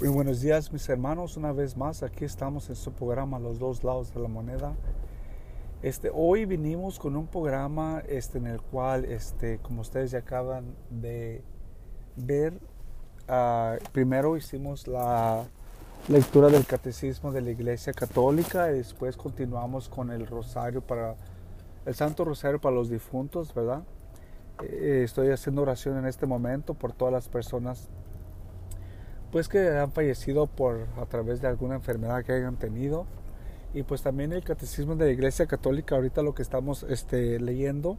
[0.00, 3.84] Muy buenos días mis hermanos, una vez más aquí estamos en su programa Los dos
[3.84, 4.74] lados de la moneda.
[5.82, 10.74] Este, hoy vinimos con un programa este, en el cual, este, como ustedes ya acaban
[10.90, 11.44] de
[12.16, 12.54] ver,
[13.28, 15.44] uh, primero hicimos la
[16.08, 21.14] lectura del catecismo de la Iglesia Católica y después continuamos con el rosario para
[21.86, 23.84] el Santo Rosario para los difuntos, ¿verdad?
[24.60, 27.88] Eh, estoy haciendo oración en este momento por todas las personas
[29.34, 33.04] pues que han fallecido por a través de alguna enfermedad que hayan tenido.
[33.74, 37.98] Y pues también el catecismo de la Iglesia Católica ahorita lo que estamos este, leyendo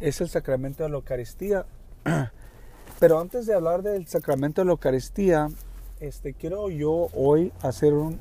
[0.00, 1.66] es el sacramento de la Eucaristía.
[2.98, 5.46] Pero antes de hablar del sacramento de la Eucaristía
[6.00, 8.18] este quiero yo hoy hacer un,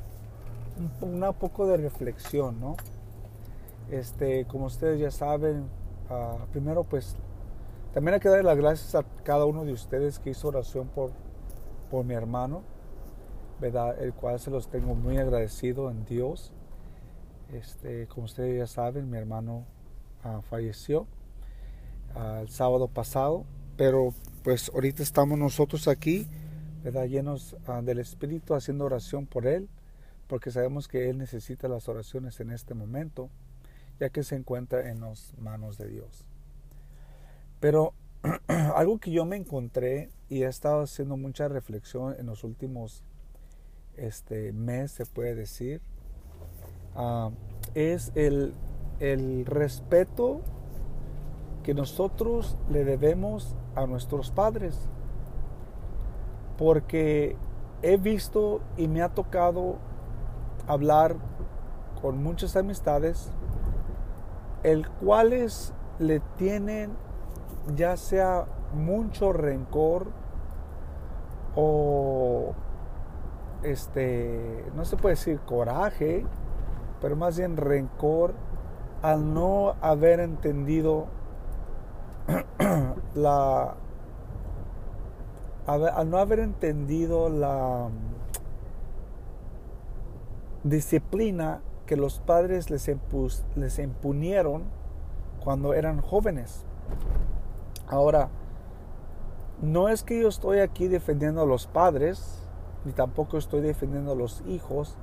[1.02, 2.78] un, poco de reflexión no
[3.90, 5.64] este como ustedes ya saben
[6.12, 7.16] uh, primero pues
[7.96, 11.25] también hay que dar las gracias a cada uno de ustedes que hizo oración por
[11.90, 12.64] por mi hermano,
[13.60, 14.02] ¿verdad?
[14.02, 16.52] El cual se los tengo muy agradecido en Dios.
[17.54, 19.66] Este, como ustedes ya saben, mi hermano
[20.24, 21.08] ah, falleció
[22.16, 23.46] ah, el sábado pasado,
[23.78, 26.28] pero pues ahorita estamos nosotros aquí,
[26.84, 27.06] ¿verdad?
[27.06, 29.70] Llenos ah, del Espíritu haciendo oración por él,
[30.28, 33.30] porque sabemos que él necesita las oraciones en este momento,
[34.00, 36.26] ya que se encuentra en las manos de Dios.
[37.60, 37.94] Pero
[38.48, 43.04] algo que yo me encontré y he estado haciendo mucha reflexión en los últimos
[43.96, 45.82] este, mes, se puede decir,
[46.96, 47.32] ah,
[47.74, 48.54] es el,
[49.00, 50.42] el respeto
[51.64, 54.78] que nosotros le debemos a nuestros padres.
[56.58, 57.36] Porque
[57.82, 59.78] he visto y me ha tocado
[60.68, 61.18] hablar
[62.02, 63.32] con muchas amistades,
[64.64, 66.92] el cuales le tienen
[67.76, 68.46] ya sea
[68.76, 70.08] mucho rencor
[71.56, 72.54] o
[73.64, 76.26] este, no se puede decir coraje,
[77.02, 78.34] pero más bien rencor
[79.02, 81.08] al no haber entendido
[83.16, 83.76] la
[85.68, 87.90] al no haber entendido la
[90.64, 92.92] disciplina que los padres les,
[93.56, 94.64] les impunieron
[95.44, 96.66] cuando eran jóvenes.
[97.88, 98.30] Ahora,
[99.62, 102.42] no es que yo estoy aquí defendiendo a los padres,
[102.84, 104.98] ni tampoco estoy defendiendo a los hijos,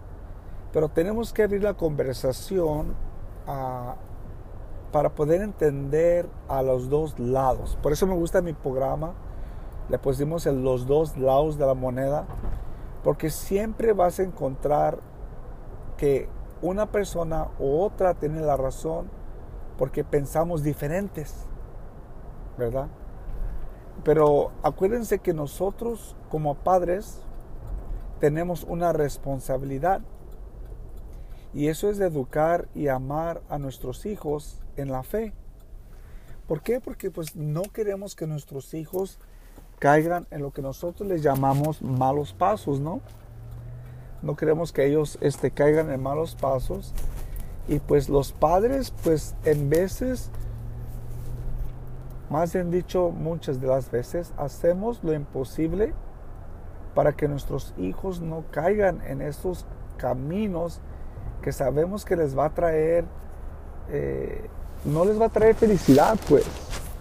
[0.72, 2.94] pero tenemos que abrir la conversación
[3.46, 3.96] ah,
[4.92, 7.78] para poder entender a los dos lados.
[7.82, 9.14] Por eso me gusta mi programa,
[9.88, 12.26] le pusimos en los dos lados de la moneda,
[13.02, 14.98] porque siempre vas a encontrar
[15.96, 16.28] que
[16.60, 19.10] una persona u otra tiene la razón
[19.76, 21.48] porque pensamos diferentes.
[22.56, 22.88] ¿verdad?
[24.04, 27.18] Pero acuérdense que nosotros como padres
[28.20, 30.00] tenemos una responsabilidad
[31.54, 35.32] y eso es educar y amar a nuestros hijos en la fe.
[36.46, 36.80] ¿Por qué?
[36.80, 39.18] Porque pues no queremos que nuestros hijos
[39.78, 43.00] caigan en lo que nosotros les llamamos malos pasos, ¿no?
[44.22, 46.94] No queremos que ellos este, caigan en malos pasos.
[47.68, 50.30] Y pues los padres pues en veces
[52.32, 55.92] más bien dicho, muchas de las veces hacemos lo imposible
[56.94, 59.66] para que nuestros hijos no caigan en esos
[59.98, 60.80] caminos
[61.42, 63.04] que sabemos que les va a traer,
[63.90, 64.48] eh,
[64.86, 66.46] no les va a traer felicidad, pues,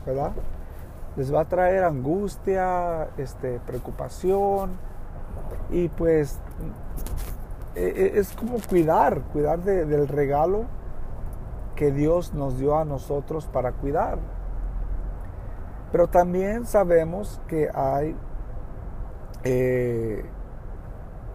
[0.05, 0.33] ¿verdad?
[1.15, 4.71] Les va a traer angustia, este, preocupación
[5.69, 6.39] y pues
[7.75, 10.65] e, e, es como cuidar, cuidar del regalo
[11.77, 14.19] que Dios nos dio a nosotros para cuidar.
[15.91, 18.15] Pero también sabemos que hay,
[19.43, 20.23] eh,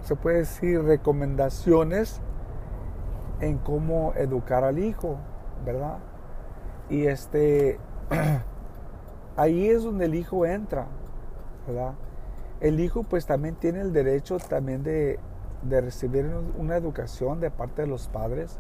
[0.00, 2.20] se puede decir, recomendaciones
[3.40, 5.18] en cómo educar al hijo,
[5.64, 5.98] ¿verdad?
[6.88, 7.78] Y este,
[9.36, 10.86] ahí es donde el hijo entra,
[11.66, 11.94] ¿verdad?
[12.60, 15.18] El hijo pues también tiene el derecho también de,
[15.62, 16.26] de recibir
[16.56, 18.59] una educación de parte de los padres,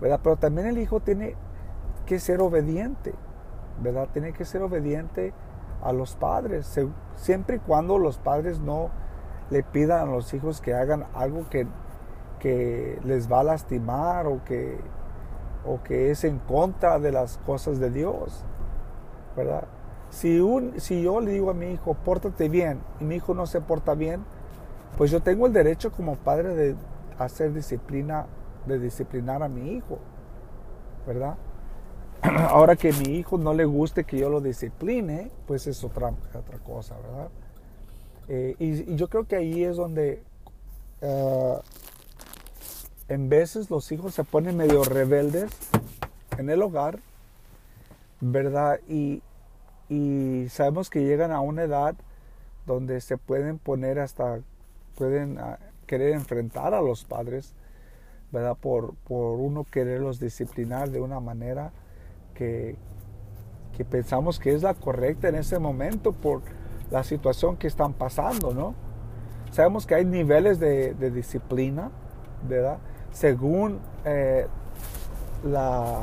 [0.00, 0.20] ¿verdad?
[0.22, 1.34] Pero también el hijo tiene
[2.06, 3.14] que ser obediente.
[3.80, 4.08] ¿Verdad?
[4.12, 5.32] Tiene que ser obediente
[5.82, 6.78] a los padres,
[7.16, 8.90] siempre y cuando los padres no
[9.50, 11.66] le pidan a los hijos que hagan algo que,
[12.38, 14.78] que les va a lastimar o que,
[15.64, 18.44] o que es en contra de las cosas de Dios,
[19.36, 19.64] ¿verdad?
[20.10, 23.46] Si, un, si yo le digo a mi hijo, pórtate bien, y mi hijo no
[23.46, 24.24] se porta bien,
[24.98, 26.76] pues yo tengo el derecho como padre de
[27.18, 28.26] hacer disciplina,
[28.66, 29.98] de disciplinar a mi hijo,
[31.06, 31.36] ¿verdad?
[32.48, 36.12] Ahora que mi hijo no le guste que yo lo discipline, pues es otra,
[36.64, 37.28] cosa, ¿verdad?
[38.28, 40.22] Eh, y, yo creo que ahí es donde
[41.02, 41.60] ah,
[43.08, 45.50] en veces los hijos se ponen medio rebeldes
[46.36, 46.98] en el hogar,
[48.20, 48.80] ¿verdad?
[48.86, 49.22] Y,
[49.88, 51.94] y sabemos que llegan a una edad
[52.66, 54.40] donde se pueden poner hasta,
[54.94, 57.54] pueden ah, querer enfrentar a los padres,
[58.30, 58.56] ¿verdad?
[58.60, 61.72] Por, por uno quererlos disciplinar de una manera
[62.40, 66.42] que, pensamos que es la correcta en ese momento por
[66.90, 68.74] la situación que están pasando, ¿no?
[69.52, 71.90] Sabemos que hay niveles de, disciplina,
[72.46, 72.78] ¿verdad?
[73.10, 74.46] Según eh,
[75.44, 76.02] la,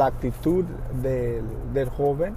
[0.00, 0.64] actitud
[1.02, 2.34] del, joven,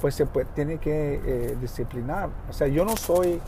[0.00, 2.30] pues se tiene que eh, disciplinar.
[2.48, 3.40] O sea, yo no soy,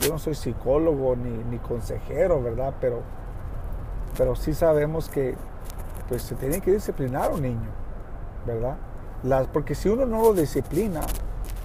[0.00, 2.74] yo no soy psicólogo ni, consejero, ¿verdad?
[2.80, 3.02] Pero,
[4.16, 5.34] pero sí sabemos que
[6.08, 7.83] pues se tiene que disciplinar un niño,
[8.46, 8.76] ¿verdad?
[9.22, 11.00] Las, porque si uno no lo disciplina,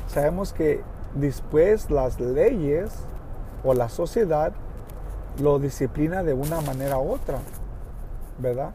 [0.07, 0.81] sabemos que
[1.15, 2.91] después las leyes
[3.63, 4.53] o la sociedad
[5.41, 7.39] lo disciplina de una manera u otra,
[8.37, 8.71] ¿verdad?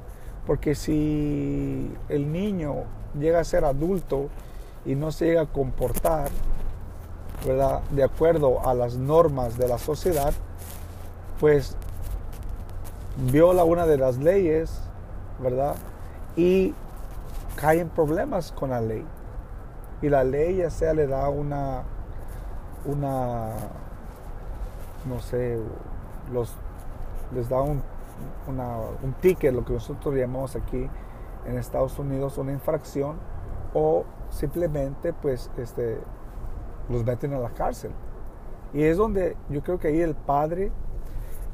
[0.46, 2.84] Porque si el niño
[3.18, 4.28] llega a ser adulto
[4.84, 6.28] y no se llega a comportar,
[7.46, 7.80] ¿verdad?
[7.90, 10.32] De acuerdo a las normas de la sociedad,
[11.40, 11.76] pues
[13.30, 14.70] viola una de las leyes,
[15.40, 15.76] ¿verdad?
[16.36, 16.74] Y
[17.56, 19.04] cae en problemas con la ley
[20.02, 21.84] y la ley ya sea le da una,
[22.84, 23.52] una,
[25.06, 25.58] no sé,
[26.32, 26.54] los,
[27.34, 27.82] les da un,
[28.46, 30.88] un ticket, lo que nosotros llamamos aquí
[31.46, 33.16] en Estados Unidos una infracción,
[33.72, 35.98] o simplemente pues este,
[36.88, 37.92] los meten a la cárcel.
[38.72, 40.70] Y es donde yo creo que ahí el padre,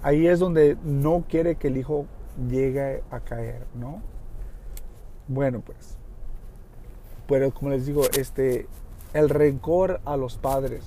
[0.03, 2.07] ahí es donde no quiere que el hijo
[2.49, 4.03] llegue a caer, ¿no?
[5.31, 5.97] Bueno, pues
[7.31, 8.67] pero como les digo, este,
[9.15, 10.85] el rencor a los padres,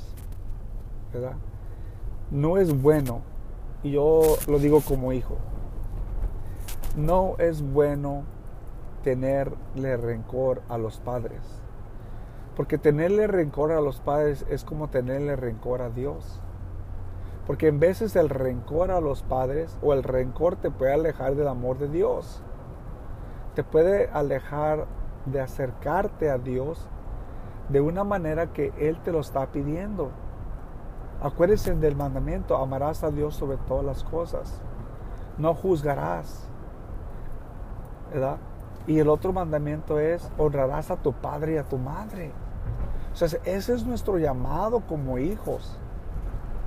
[1.14, 1.36] ¿verdad?
[2.32, 3.22] No es bueno.
[3.82, 5.38] Y yo lo digo como hijo.
[6.98, 8.24] No es bueno
[9.04, 11.40] tenerle rencor a los padres.
[12.58, 16.42] Porque tenerle rencor a los padres es como tenerle rencor a Dios.
[17.48, 21.48] Porque en veces el rencor a los padres o el rencor te puede alejar del
[21.48, 22.44] amor de Dios.
[23.56, 24.86] Te puede alejar
[25.26, 26.88] de acercarte a Dios
[27.70, 30.12] de una manera que Él te lo está pidiendo.
[31.22, 34.62] Acuérdense del mandamiento, amarás a Dios sobre todas las cosas.
[35.38, 36.48] No juzgarás.
[38.12, 38.38] ¿Verdad?
[38.86, 42.32] Y el otro mandamiento es, honrarás a tu padre y a tu madre.
[43.14, 45.80] O sea, ese es nuestro llamado como hijos.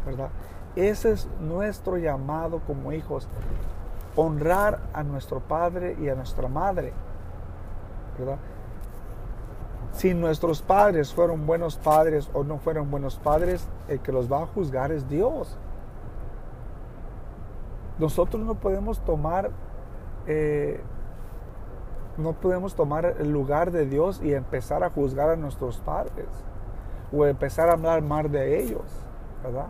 [0.06, 0.30] ¿Verdad?
[0.76, 3.28] Ese es nuestro llamado como hijos.
[4.16, 6.92] Honrar a nuestro padre y a nuestra madre.
[9.92, 14.42] Si nuestros padres fueron buenos padres o no fueron buenos padres, el que los va
[14.42, 15.56] a juzgar es Dios.
[17.98, 19.50] Nosotros no podemos tomar,
[20.26, 20.80] eh,
[22.18, 26.28] no podemos tomar el lugar de Dios y empezar a juzgar a nuestros padres
[27.10, 28.84] o empezar a hablar mal de ellos,
[29.42, 29.68] ¿verdad?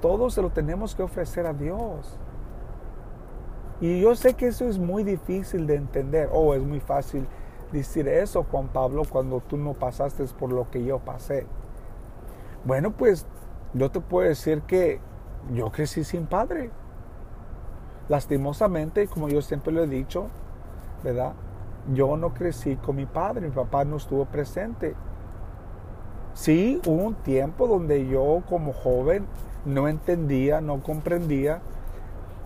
[0.00, 2.18] Todo se lo tenemos que ofrecer a Dios.
[3.80, 7.26] Y yo sé que eso es muy difícil de entender, o es muy fácil
[7.74, 11.46] decir eso, Juan Pablo, cuando tú no pasaste por lo que yo pasé?
[12.64, 13.26] Bueno, pues
[13.74, 15.00] yo te puedo decir que
[15.52, 16.70] yo crecí sin padre.
[18.08, 20.28] Lastimosamente, como yo siempre lo he dicho,
[21.02, 21.32] ¿verdad?
[21.92, 24.94] Yo no crecí con mi padre, mi papá no estuvo presente.
[26.32, 29.26] Sí, hubo un tiempo donde yo como joven
[29.64, 31.60] no entendía, no comprendía.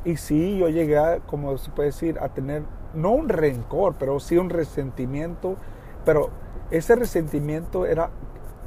[0.04, 2.62] Y sí, yo llegué, como se puede decir, a tener
[2.94, 5.56] no un rencor, pero sí un resentimiento,
[6.04, 6.30] pero
[6.70, 8.10] ese resentimiento era,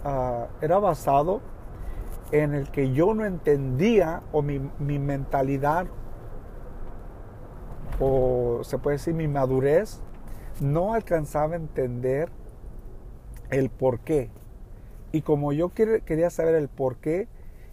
[0.04, 1.42] ah, era basado
[2.32, 5.88] en el que yo no entendía o mi, mi, mentalidad
[8.00, 10.02] o se puede decir mi madurez
[10.62, 12.30] no alcanzaba a entender
[13.50, 14.30] el por qué.
[15.12, 17.28] Y como yo quería saber el por qué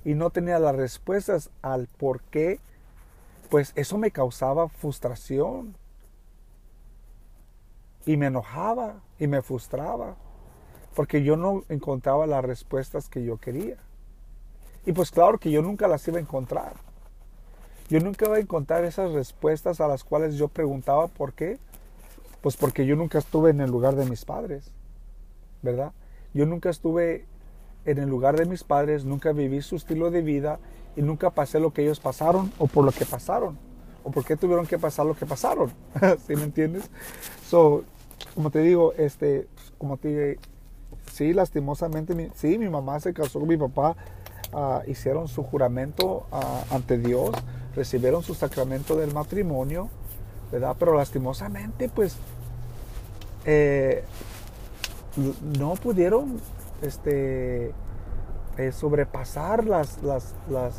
[0.04, 2.60] y no tenía las respuestas al por qué,
[3.48, 5.76] pues eso me causaba frustración,
[8.08, 10.16] y me enojaba y me frustraba
[10.94, 13.76] porque yo no encontraba las respuestas que yo quería.
[14.86, 16.72] Y pues claro que yo nunca las iba a encontrar.
[17.90, 21.58] Yo nunca iba a encontrar esas respuestas a las cuales yo preguntaba por qué.
[22.40, 24.72] Pues porque yo nunca estuve en el lugar de mis padres,
[25.60, 25.92] ¿verdad?
[26.32, 27.26] Yo nunca estuve
[27.84, 30.58] en el lugar de mis padres, nunca viví su estilo de vida
[30.98, 33.56] y nunca pasé lo que ellos pasaron o por lo que pasaron
[34.02, 35.70] o por qué tuvieron que pasar lo que pasaron.
[36.26, 36.90] ¿Sí me entiendes?
[37.48, 37.84] So,
[38.34, 39.46] como te digo, este,
[39.78, 40.38] como te dije,
[41.12, 43.96] sí, lastimosamente, sí, mi mamá se casó con mi papá
[44.52, 47.30] ah, hicieron su juramento ah, ante Dios,
[47.76, 49.88] recibieron su sacramento del matrimonio,
[50.50, 50.74] ¿verdad?
[50.80, 52.16] Pero lastimosamente, pues,
[53.44, 54.02] eh,
[55.56, 56.40] no pudieron
[56.82, 57.72] este,
[58.58, 60.74] eh, sobrepasar las, las, las,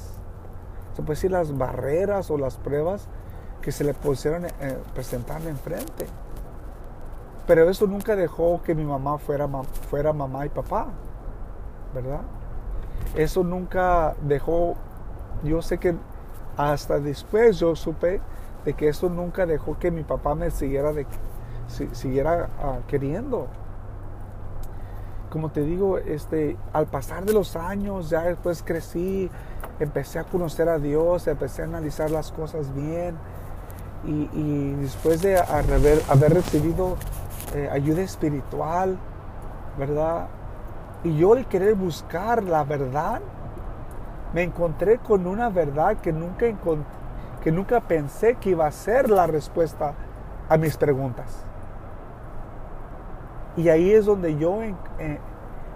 [0.93, 3.07] se puede decir, las barreras o las pruebas
[3.61, 4.77] que se le pusieron eh,
[5.47, 6.05] enfrente.
[7.47, 9.47] Pero eso nunca dejó que mi mamá fuera,
[9.89, 10.87] fuera mamá y papá,
[11.95, 12.21] ¿verdad?
[13.15, 14.75] Eso nunca dejó,
[15.43, 15.95] yo sé que
[16.57, 18.21] hasta después yo supe
[18.65, 21.07] de que eso nunca dejó que mi papá me siguiera, de,
[21.93, 23.47] siguiera ah, queriendo.
[25.29, 29.29] Como te digo, este, al pasar de los años, ya después crecí,
[29.79, 33.15] empecé a conocer a Dios, empecé a analizar las cosas bien.
[34.05, 36.95] Y, después de haber, recibido
[37.53, 38.97] eh, ayuda espiritual,
[39.77, 40.27] ¿verdad?
[41.03, 43.21] Y yo el querer buscar la verdad,
[44.33, 46.45] me encontré con una verdad que nunca,
[47.43, 49.93] que nunca pensé que iba a ser la respuesta
[50.47, 51.43] a mis preguntas.
[53.57, 54.59] Y ahí es donde yo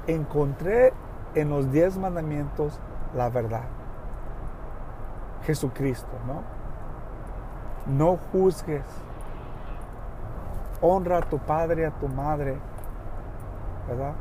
[0.07, 0.93] encontré
[1.35, 2.79] en los diez mandamientos
[3.15, 3.63] la verdad.
[5.43, 6.41] Jesucristo, ¿no?
[7.93, 8.85] No juzgues.
[10.81, 12.57] Honra a tu padre y a tu madre,
[13.87, 14.13] ¿verdad?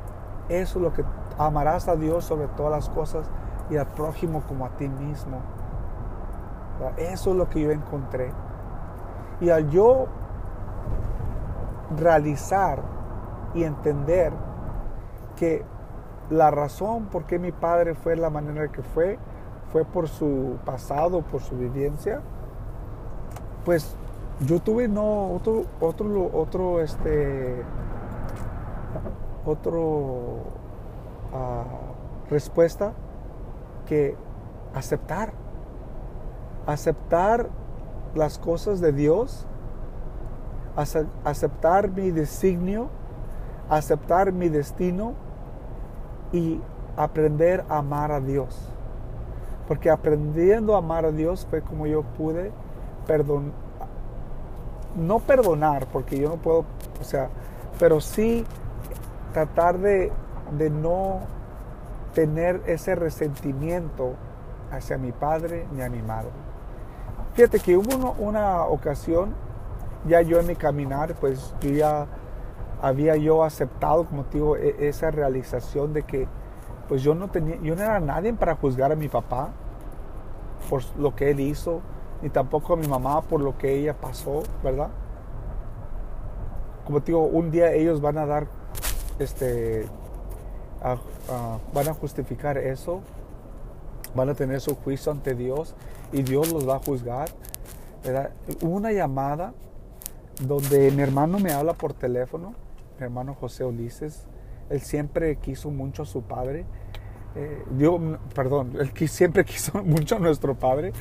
[0.49, 1.05] Eso es lo que
[1.39, 3.31] amarás a Dios sobre todas las cosas
[3.71, 5.39] y al prójimo como a ti mismo.
[6.97, 8.33] Eso es lo que yo encontré.
[9.41, 10.07] Y al yo
[11.97, 12.81] realizar
[13.55, 14.33] y entender
[15.37, 15.65] que
[16.31, 19.19] la razón por qué mi padre fue la manera que fue,
[19.71, 22.21] fue por su pasado, por su vivencia,
[23.65, 23.97] pues
[24.41, 27.63] yo tuve no otro, otro, otro, este,
[29.45, 30.39] otro
[31.33, 31.65] ah,
[32.31, 32.93] respuesta
[33.87, 34.17] que
[34.75, 35.33] aceptar,
[36.67, 37.49] aceptar
[38.15, 39.47] las cosas de Dios,
[41.25, 42.89] aceptar mi designio,
[43.69, 45.15] aceptar mi destino
[46.33, 46.61] y
[46.97, 48.69] aprender a amar a Dios.
[49.69, 52.53] Porque aprendiendo a amar a Dios fue como yo pude
[53.07, 53.53] perdonar,
[54.97, 56.65] no perdonar, porque yo no puedo,
[57.01, 57.29] o sea,
[57.79, 58.45] pero sí
[59.33, 60.13] tratar de,
[60.59, 61.21] de no
[62.15, 64.15] tener ese resentimiento
[64.71, 66.31] hacia mi padre ni a mi madre.
[67.35, 69.35] Fíjate que hubo una ocasión,
[70.07, 72.07] ya yo en mi caminar, pues yo ya
[72.83, 76.29] había yo aceptado, como digo, e, esa realización de que
[76.89, 79.51] pues yo no tenía, yo no era nadie para juzgar a mi papá
[80.69, 81.81] por lo que él hizo,
[82.21, 84.89] ni tampoco a mi mamá por lo que ella pasó, ¿verdad?
[86.85, 88.49] Como digo, un día ellos van a dar,
[89.19, 89.87] este,
[91.73, 93.01] van a justificar eso,
[94.15, 95.75] van a tener su juicio ante Dios
[96.13, 97.29] y Dios los va a juzgar.
[98.05, 98.31] ¿verdad?
[98.63, 99.55] Una llamada
[100.41, 102.55] donde mi hermano me habla por teléfono,
[103.03, 104.27] hermano José Ulises,
[104.71, 106.65] él siempre quiso mucho a su padre,
[107.35, 107.65] eh,
[108.35, 110.93] perdón, él siempre quiso mucho a nuestro padre,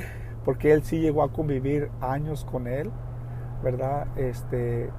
[0.44, 2.92] porque él sí llegó a convivir años con él,
[3.64, 4.08] ¿verdad?
[4.18, 4.90] Este,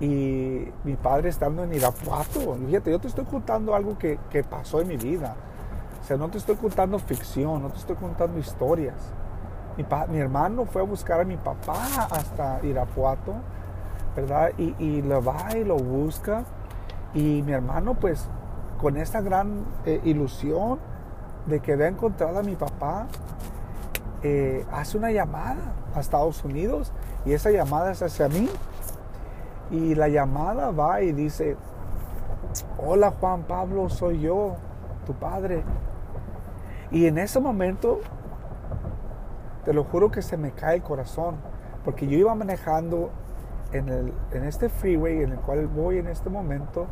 [0.00, 4.80] y mi padre estando en Irapuato, fíjate, yo te estoy contando algo que, que pasó
[4.80, 5.34] en mi vida.
[6.00, 9.12] O sea, no te estoy contando ficción, no te estoy contando historias.
[9.76, 13.34] Mi, mi hermano fue a buscar a mi papá hasta Irapuato,
[14.20, 14.50] ¿verdad?
[14.58, 16.44] Y, y lo va y lo busca.
[17.14, 18.28] Y mi hermano, pues,
[18.80, 20.78] con esta gran eh, ilusión
[21.46, 23.06] de que vea encontrado a mi papá,
[24.22, 26.92] eh, hace una llamada a Estados Unidos
[27.24, 28.48] y esa llamada es hacia mí
[29.70, 31.56] y la llamada va y dice,
[32.78, 34.56] hola Juan Pablo, soy yo,
[35.06, 35.62] tu padre.
[36.90, 38.00] Y en ese momento,
[39.64, 41.36] te lo juro que se me cae el corazón,
[41.84, 43.10] porque yo iba manejando
[43.72, 46.86] en, el, en este freeway en el cual voy en este momento,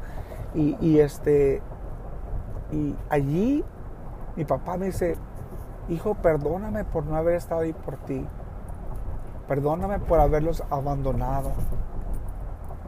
[0.54, 1.60] y, este,
[2.72, 3.62] y allí
[4.36, 5.16] mi papá me dice,
[5.90, 8.26] hijo, perdóname por no haber estado ahí por ti,
[9.46, 11.52] perdóname por haberlos abandonado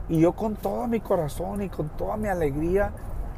[0.08, 2.92] y yo con todo mi corazón y con toda mi alegría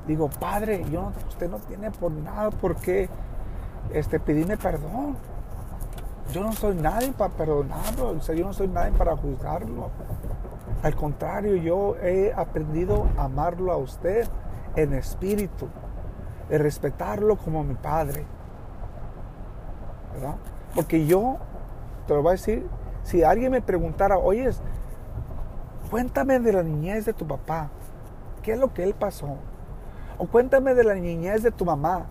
[0.07, 3.09] digo, Padre, yo, usted no tiene por nada por qué
[3.93, 5.17] este, pedirme perdón.
[6.33, 9.91] Yo no soy nadie para perdonarlo, o sea, yo no soy nadie para juzgarlo.
[10.83, 14.27] Al contrario, yo he aprendido a amarlo a usted
[14.77, 15.69] en espíritu,
[16.49, 18.25] de respetarlo como mi Padre.
[20.15, 20.37] ¿Verdad?
[20.75, 21.37] Porque yo,
[22.07, 22.67] te lo voy a decir,
[23.03, 24.51] si alguien me preguntara, oye,
[25.91, 27.69] Cuéntame de la niñez de tu papá.
[28.43, 29.39] ¿Qué es lo que él pasó?
[30.19, 32.07] O cuéntame de la niñez de tu mamá.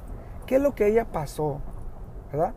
[0.45, 1.61] ¿Qué es lo que ella pasó?
[2.29, 2.53] ¿Verdad?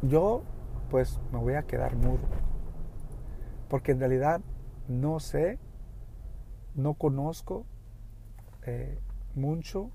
[0.00, 0.42] Yo
[0.90, 2.24] pues me voy a quedar mudo.
[3.68, 4.40] Porque en realidad
[4.88, 5.58] no sé,
[6.74, 7.64] no conozco
[8.64, 8.98] eh,
[9.34, 9.90] mucho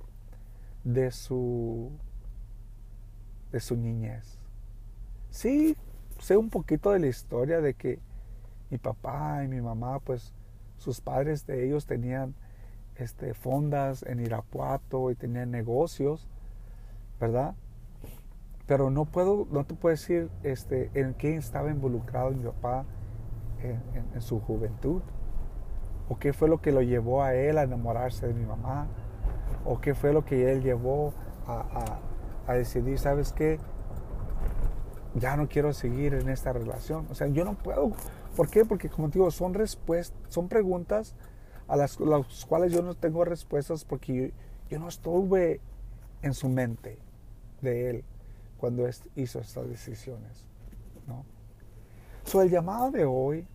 [0.83, 1.91] de su,
[3.51, 4.39] de niñez.
[5.29, 5.77] Sí,
[6.19, 7.99] sé un poquito de la historia de que
[8.69, 10.33] mi papá y mi mamá, pues
[10.77, 12.33] sus padres de ellos tenían
[12.95, 16.27] este, fondas en Irapuato y tenían negocios,
[17.19, 17.55] ¿verdad?
[18.65, 22.85] Pero no puedo, no te puedo decir este, en qué estaba involucrado mi papá
[23.63, 25.01] en, su juventud,
[26.09, 28.87] o qué fue lo que lo llevó a él a enamorarse de mi mamá,
[29.65, 31.13] o qué fue lo que él llevó
[31.47, 31.99] a,
[32.47, 33.59] a decidir, ¿sabes qué?
[35.15, 37.05] Ya no quiero seguir en esta relación.
[37.09, 37.91] O sea, yo no puedo.
[38.35, 38.65] ¿Por qué?
[38.65, 41.15] Porque como te digo, son, respuestas, son preguntas
[41.67, 41.97] a las,
[42.47, 44.33] cuales yo no tengo respuestas porque
[44.69, 45.61] yo, no estuve
[46.21, 46.99] en su mente
[47.61, 48.05] de él
[48.57, 50.45] cuando hizo estas decisiones.
[51.07, 51.25] ¿no?
[52.23, 53.47] So, el llamado de hoy,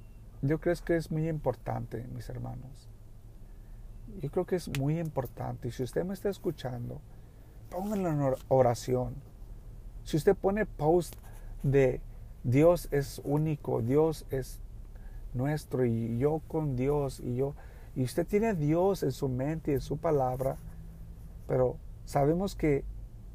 [0.46, 2.88] yo creo que es muy importante, mis hermanos.
[4.20, 5.68] Yo creo que es muy importante.
[5.68, 7.00] Y si usted me está escuchando,
[7.70, 9.14] pónganlo en oración.
[10.04, 11.14] Si usted pone post
[11.62, 12.00] de
[12.44, 14.60] Dios es único, Dios es
[15.34, 17.54] nuestro y yo con Dios y yo
[17.96, 20.58] y usted tiene a Dios en su mente y en su palabra,
[21.48, 22.84] pero sabemos que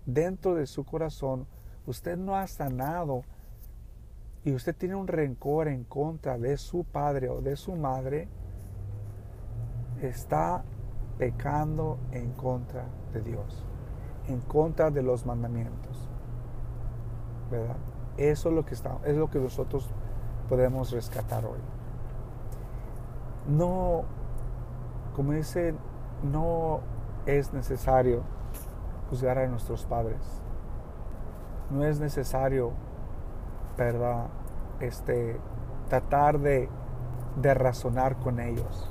[0.06, 1.48] dentro de su corazón
[1.88, 3.24] usted no ha sanado
[4.43, 8.27] y usted tiene un rencor en contra de su padre o de su madre,
[10.01, 10.63] está
[11.17, 13.65] pecando en contra de Dios,
[14.27, 16.10] en contra de los mandamientos.
[17.51, 17.77] ¿Verdad?
[18.17, 19.89] Eso es lo que está, es lo que nosotros
[20.50, 21.60] podemos rescatar hoy.
[23.48, 24.05] No
[25.15, 25.74] como dice,
[26.24, 26.79] no
[27.25, 28.24] es necesario
[29.10, 30.19] juzgar a nuestros padres.
[31.69, 32.71] No es necesario,
[33.78, 34.28] ¿verdad?
[34.80, 35.40] Este,
[35.90, 36.69] tratar de,
[37.36, 38.89] de razonar con ellos.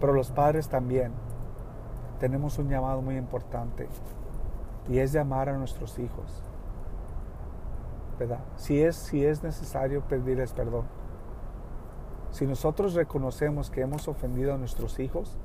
[0.00, 1.12] Pero los padres también
[2.20, 3.88] tenemos un llamado muy importante
[4.88, 6.42] y es llamar a nuestros hijos.
[8.18, 8.40] ¿verdad?
[8.56, 10.86] Si es, si es necesario pedirles perdón.
[12.30, 15.36] Si nosotros reconocemos que hemos ofendido a nuestros hijos,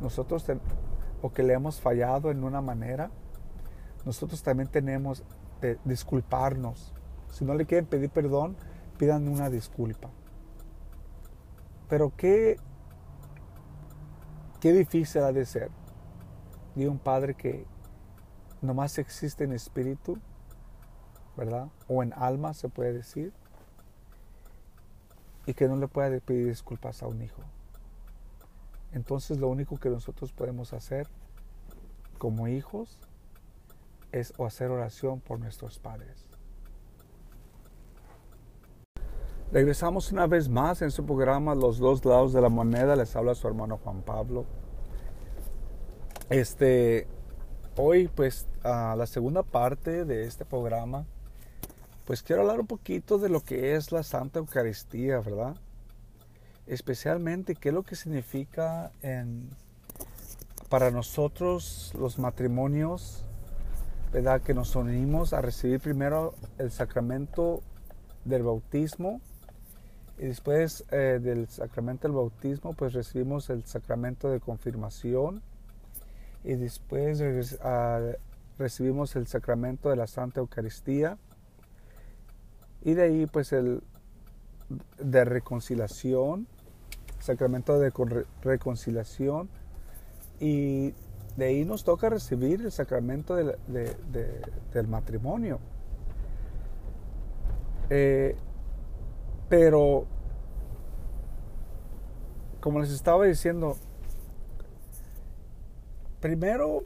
[0.00, 0.44] nosotros
[1.22, 3.10] o que le hemos fallado en una manera,
[4.04, 5.24] nosotros también tenemos
[5.84, 6.92] disculparnos.
[7.30, 8.56] Si no le quieren pedir perdón,
[8.98, 10.10] pidan una disculpa.
[11.88, 12.56] Pero qué,
[14.60, 15.70] qué difícil ha de ser
[16.74, 17.66] de un padre que
[18.60, 20.18] nomás existe en espíritu,
[21.36, 21.68] ¿verdad?
[21.88, 23.32] O en alma se puede decir
[25.46, 27.42] y que no le pueda pedir disculpas a un hijo.
[28.92, 31.08] Entonces lo único que nosotros podemos hacer
[32.18, 32.98] como hijos
[34.12, 36.26] es hacer oración por nuestros padres.
[39.50, 42.96] Regresamos una vez más en su programa Los dos lados de la moneda.
[42.96, 44.44] Les habla su hermano Juan Pablo.
[46.28, 47.06] Este,
[47.76, 51.06] hoy pues a la segunda parte de este programa
[52.08, 55.56] pues quiero hablar un poquito de lo que es la Santa Eucaristía, ¿verdad?
[56.66, 58.92] Especialmente qué es lo que significa
[60.70, 63.26] para nosotros los matrimonios,
[64.10, 67.62] Que nos unimos a recibir primero el sacramento
[68.24, 69.20] del bautismo
[70.18, 75.42] y después eh, del sacramento del bautismo pues recibimos el sacramento de confirmación
[76.42, 77.22] y después
[78.58, 81.18] recibimos el sacramento de la Santa Eucaristía
[82.82, 83.82] y de ahí pues el
[84.98, 86.46] de reconciliación,
[87.20, 87.92] sacramento de
[88.42, 89.48] reconciliación.
[90.40, 90.94] Y
[91.38, 95.60] de ahí nos toca recibir el sacramento del matrimonio.
[97.90, 98.34] Eh,
[99.48, 100.04] pero,
[102.58, 103.76] como les estaba diciendo,
[106.20, 106.82] primero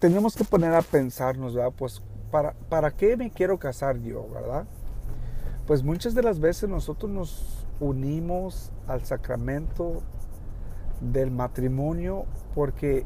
[0.00, 1.74] tenemos que poner a pensarnos, ¿verdad?
[1.76, 4.64] Pues ¿para, qué me quiero casar yo, verdad?
[5.66, 10.02] Pues muchas de las veces nosotros nos unimos al sacramento
[11.02, 13.04] del matrimonio porque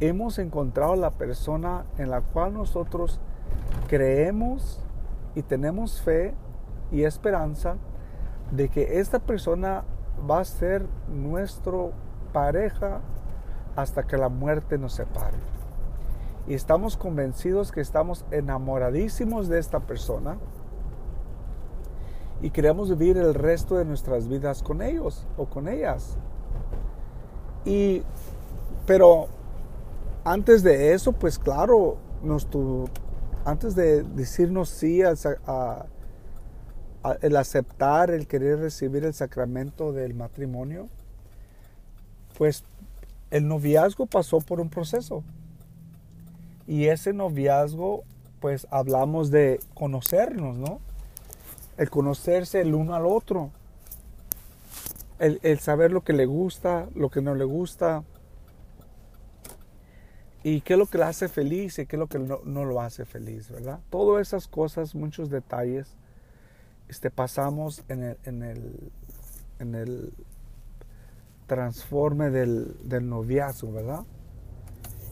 [0.00, 3.20] hemos encontrado la persona en la cual nosotros
[3.88, 4.80] creemos
[5.34, 6.34] y tenemos fe
[6.90, 7.76] y esperanza
[8.50, 9.84] de que esta persona
[10.28, 11.92] va a ser nuestro
[12.32, 13.00] pareja
[13.74, 15.36] hasta que la muerte nos separe
[16.46, 20.36] y estamos convencidos que estamos enamoradísimos de esta persona
[22.40, 26.18] y queremos vivir el resto de nuestras vidas con ellos o con ellas.
[27.66, 28.02] Y,
[28.86, 29.26] pero
[30.24, 31.98] antes de eso, pues claro,
[33.44, 35.86] antes de decirnos sí a,
[37.20, 40.88] el aceptar, el querer recibir el sacramento del matrimonio,
[42.38, 42.64] pues
[43.30, 45.22] el noviazgo pasó por un proceso.
[46.68, 48.04] Y ese noviazgo,
[48.40, 50.80] pues hablamos de conocernos, ¿no?
[51.78, 53.50] El conocerse el uno al otro.
[55.18, 58.04] El, saber lo que le gusta, lo que no le gusta.
[60.42, 62.64] Y qué es lo que le hace feliz y qué es lo que no, no
[62.64, 63.80] lo hace feliz, ¿verdad?
[63.90, 65.96] Todas esas cosas, muchos detalles,
[66.88, 68.92] este, pasamos en el, en el,
[69.58, 70.12] en el
[71.46, 74.04] transforme del, del noviazgo, ¿verdad?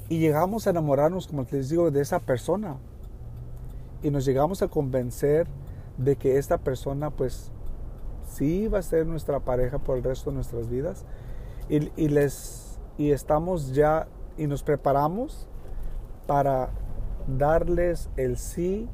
[0.09, 2.77] Y llegamos a enamorarnos, como les digo, de esa persona.
[4.03, 5.47] Y nos llegamos a convencer
[5.97, 7.51] de que esta persona, pues,
[8.27, 11.05] sí va a ser nuestra pareja por el resto de nuestras vidas.
[11.69, 15.49] Y, y les, y estamos ya, y nos preparamos
[16.27, 16.71] para
[17.27, 18.89] darles el sí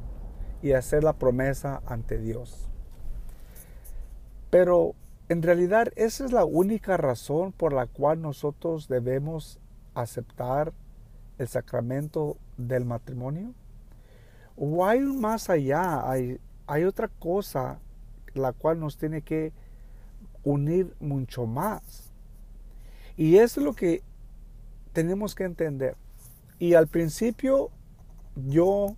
[0.61, 2.69] y hacer la promesa ante Dios.
[4.49, 4.95] Pero
[5.29, 9.59] en realidad esa es la única razón por la cual nosotros debemos
[9.93, 10.73] aceptar
[11.37, 13.53] el sacramento del matrimonio?
[14.55, 16.09] ¿O hay más allá?
[16.09, 17.79] Hay, hay otra cosa
[18.33, 19.53] la cual nos tiene que
[20.43, 22.11] unir mucho más.
[23.17, 24.03] Y es lo que
[24.93, 25.95] tenemos que entender.
[26.59, 27.71] Y al principio
[28.35, 28.95] yo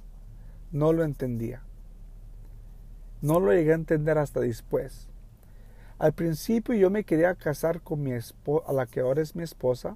[0.71, 1.63] no lo entendía.
[3.21, 5.07] No lo llegué a entender hasta después.
[5.97, 9.43] Al principio yo me quería casar con mi esposa, a la que ahora es mi
[9.43, 9.95] esposa,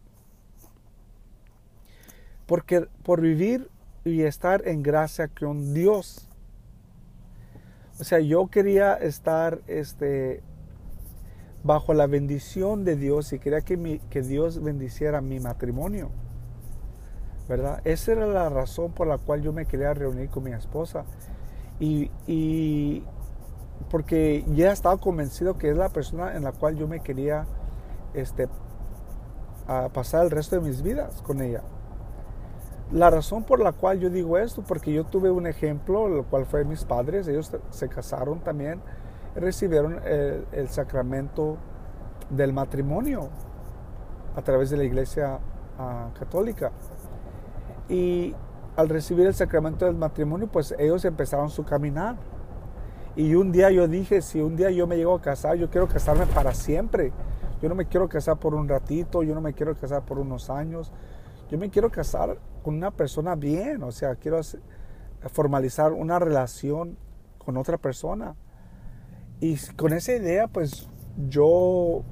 [2.45, 3.69] porque por vivir
[4.05, 6.29] y estar en gracia con Dios.
[7.99, 10.43] O sea, yo quería estar este,
[11.63, 16.11] bajo la bendición de Dios y quería que, que Dios bendiciera mi matrimonio.
[17.49, 17.81] ¿Verdad?
[17.85, 21.05] Esa era la razón por la cual yo me quería reunir con mi esposa.
[21.79, 23.03] Y, y
[23.89, 27.45] porque ya estaba convencido que es la persona en la cual yo me quería
[28.13, 28.47] este,
[29.93, 31.63] pasar el resto de mis vidas con ella.
[32.91, 36.45] La razón por la cual yo digo esto, porque yo tuve un ejemplo, el cual
[36.45, 38.81] fue mis padres, ellos se casaron también,
[39.35, 41.57] recibieron el, sacramento
[42.29, 43.29] del matrimonio
[44.37, 45.39] a través de la iglesia
[45.77, 46.71] ah, católica.
[47.89, 48.33] Y
[48.77, 52.15] al recibir el sacramento del matrimonio, pues ellos empezaron su caminar.
[53.17, 55.89] Y un día yo dije, si un día yo me llego a casar, yo quiero
[55.89, 57.11] casarme para siempre.
[57.61, 60.49] Yo no me quiero casar por un ratito, yo no me quiero casar por unos
[60.49, 60.93] años.
[61.49, 62.37] Yo me quiero casar
[62.73, 64.39] una persona bien, o sea, quiero
[65.29, 66.97] formalizar una relación
[67.37, 68.35] con otra persona.
[69.39, 70.89] Y con esa idea, pues
[71.29, 72.03] yo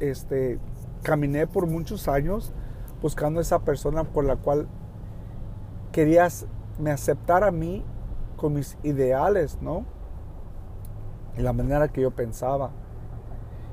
[0.00, 0.58] este,
[1.02, 2.52] caminé por muchos años
[3.02, 4.68] buscando esa persona por la cual
[5.92, 6.46] querías
[6.78, 7.84] me aceptar a mí
[8.36, 9.84] con mis ideales, ¿no?
[11.36, 12.70] Y la manera que yo pensaba.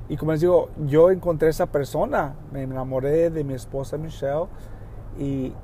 [0.08, 4.46] Y como les digo, yo encontré esa persona, me enamoré de mi esposa Michelle
[5.18, 5.54] y,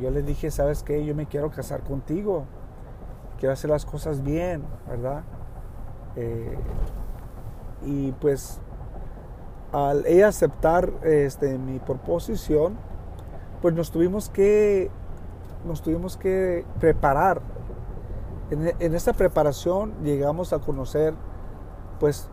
[0.00, 1.04] yo le dije, ¿sabes qué?
[1.04, 2.44] Yo me quiero casar contigo.
[3.38, 5.22] Quiero hacer las cosas bien, ¿verdad?
[6.16, 6.58] Eh,
[7.84, 8.60] y pues
[9.72, 12.76] al ella aceptar este, mi proposición,
[13.62, 14.90] pues nos tuvimos que,
[15.64, 17.40] nos tuvimos que preparar.
[18.50, 21.14] En, en esta preparación llegamos a conocer
[22.00, 22.28] pues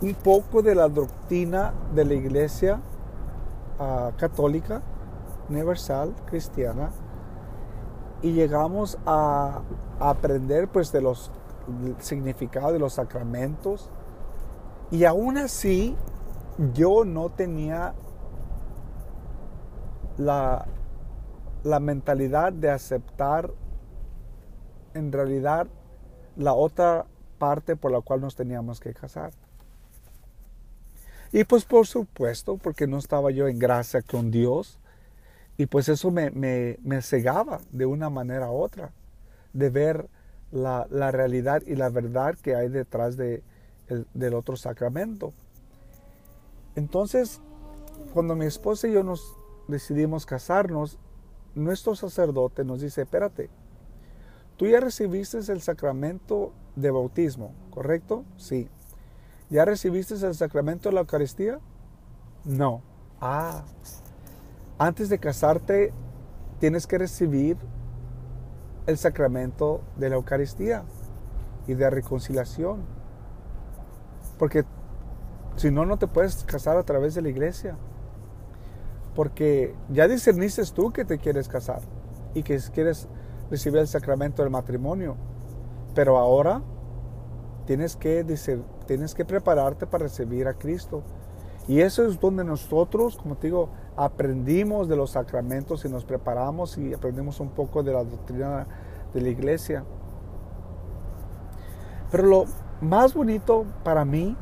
[0.00, 2.80] un poco de la doctrina de la iglesia
[3.78, 4.82] uh, católica
[5.48, 6.90] universal cristiana
[8.22, 9.62] y llegamos a,
[9.98, 11.30] aprender pues de los
[11.98, 13.88] significados de los sacramentos
[14.90, 15.96] y aún así
[16.74, 17.94] yo no tenía
[20.18, 20.66] la,
[21.64, 23.50] la mentalidad de aceptar
[24.92, 25.66] en realidad
[26.36, 27.06] la otra
[27.38, 29.32] parte por la cual nos teníamos que casar.
[31.32, 34.78] Y pues por supuesto, porque no estaba yo en gracia con Dios,
[35.58, 38.92] y pues eso me, me, cegaba de una manera u otra,
[39.52, 40.08] de ver
[40.50, 43.42] la, realidad y la verdad que hay detrás de,
[44.12, 45.32] del otro sacramento.
[46.74, 47.40] Entonces,
[48.12, 49.34] cuando mi esposa y yo nos
[49.66, 50.98] decidimos casarnos,
[51.54, 53.48] nuestro sacerdote nos dice, espérate,
[54.58, 58.24] tú ya recibiste el sacramento de bautismo, ¿correcto?
[58.36, 58.68] Sí.
[59.48, 61.60] ¿Ya recibiste el sacramento de la Eucaristía?
[62.44, 62.82] No.
[63.20, 63.64] Ah,
[64.78, 65.92] antes de casarte
[66.58, 67.56] tienes que recibir
[68.86, 70.84] el sacramento de la Eucaristía
[71.66, 72.84] y de reconciliación.
[74.38, 74.64] Porque
[75.56, 77.76] si no, no te puedes casar a través de la iglesia.
[79.14, 81.80] Porque ya discerniste tú que te quieres casar
[82.34, 83.08] y que quieres
[83.50, 85.16] recibir el sacramento del matrimonio.
[85.94, 86.62] Pero ahora
[87.64, 88.24] tienes que,
[88.86, 91.02] tienes que prepararte para recibir a Cristo.
[91.66, 96.76] Y eso es donde nosotros, como te digo, aprendimos de los sacramentos y nos preparamos
[96.76, 98.66] y aprendimos un poco de la doctrina
[99.14, 99.84] de la iglesia.
[102.10, 102.44] Pero lo
[102.80, 104.36] más bonito para mí,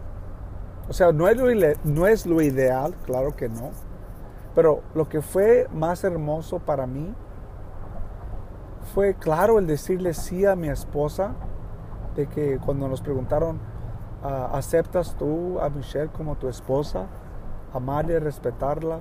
[0.89, 3.71] o sea, no es lo, ideal, claro que no,
[4.55, 7.15] pero lo que fue más hermoso para mí
[8.93, 11.33] fue, claro, el decirle sí a mi esposa,
[12.17, 13.59] de que cuando nos preguntaron,
[14.23, 17.07] ah, ¿aceptas tú a Michelle como tu esposa?
[17.73, 19.01] Amarla y respetarla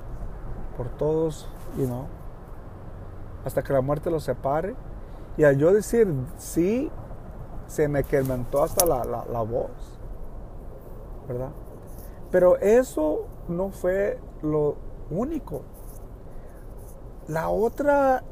[0.77, 2.07] por todos, y no,
[3.45, 4.75] hasta que la muerte los separe.
[5.37, 6.07] Y al yo decir
[6.37, 6.91] sí,
[7.67, 9.71] se me quementó hasta la, la voz,
[11.27, 11.51] ¿verdad?
[12.31, 14.75] Pero eso no fue lo
[15.09, 15.61] único.
[17.27, 18.23] La otra,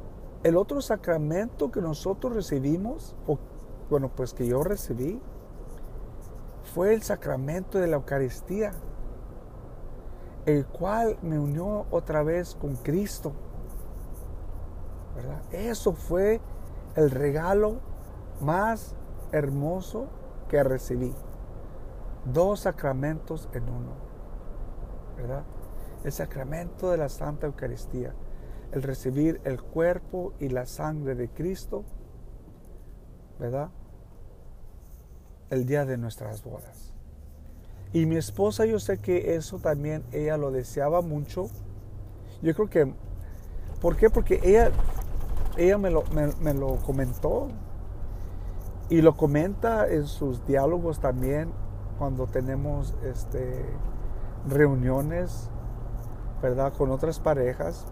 [0.43, 3.39] el otro sacramento que nosotros recibimos, o
[3.89, 5.21] bueno, pues que yo recibí,
[6.73, 8.71] fue el sacramento de la Eucaristía,
[10.45, 13.33] el cual me unió otra vez con Cristo.
[15.15, 15.41] ¿verdad?
[15.51, 16.41] Eso fue
[16.95, 17.79] el regalo
[18.39, 18.95] más
[19.31, 20.07] hermoso
[20.49, 21.13] que recibí.
[22.25, 23.93] Dos sacramentos en uno.
[25.17, 25.43] ¿Verdad?
[26.03, 28.13] El sacramento de la Santa Eucaristía.
[28.71, 31.83] El recibir el cuerpo y la sangre de Cristo.
[33.39, 33.69] ¿Verdad?
[35.49, 36.90] El día de nuestras bodas.
[37.93, 41.49] Y mi esposa, yo sé que eso también ella lo deseaba mucho.
[42.41, 42.93] Yo creo que,
[43.81, 44.09] ¿por qué?
[44.09, 44.71] Porque ella
[45.57, 46.03] ella me lo,
[46.39, 47.49] me, lo comentó
[48.89, 51.51] y lo comenta en sus diálogos también
[51.97, 53.65] cuando tenemos este,
[54.47, 55.49] reuniones,
[56.41, 56.73] ¿verdad?
[56.73, 57.85] Con otras parejas,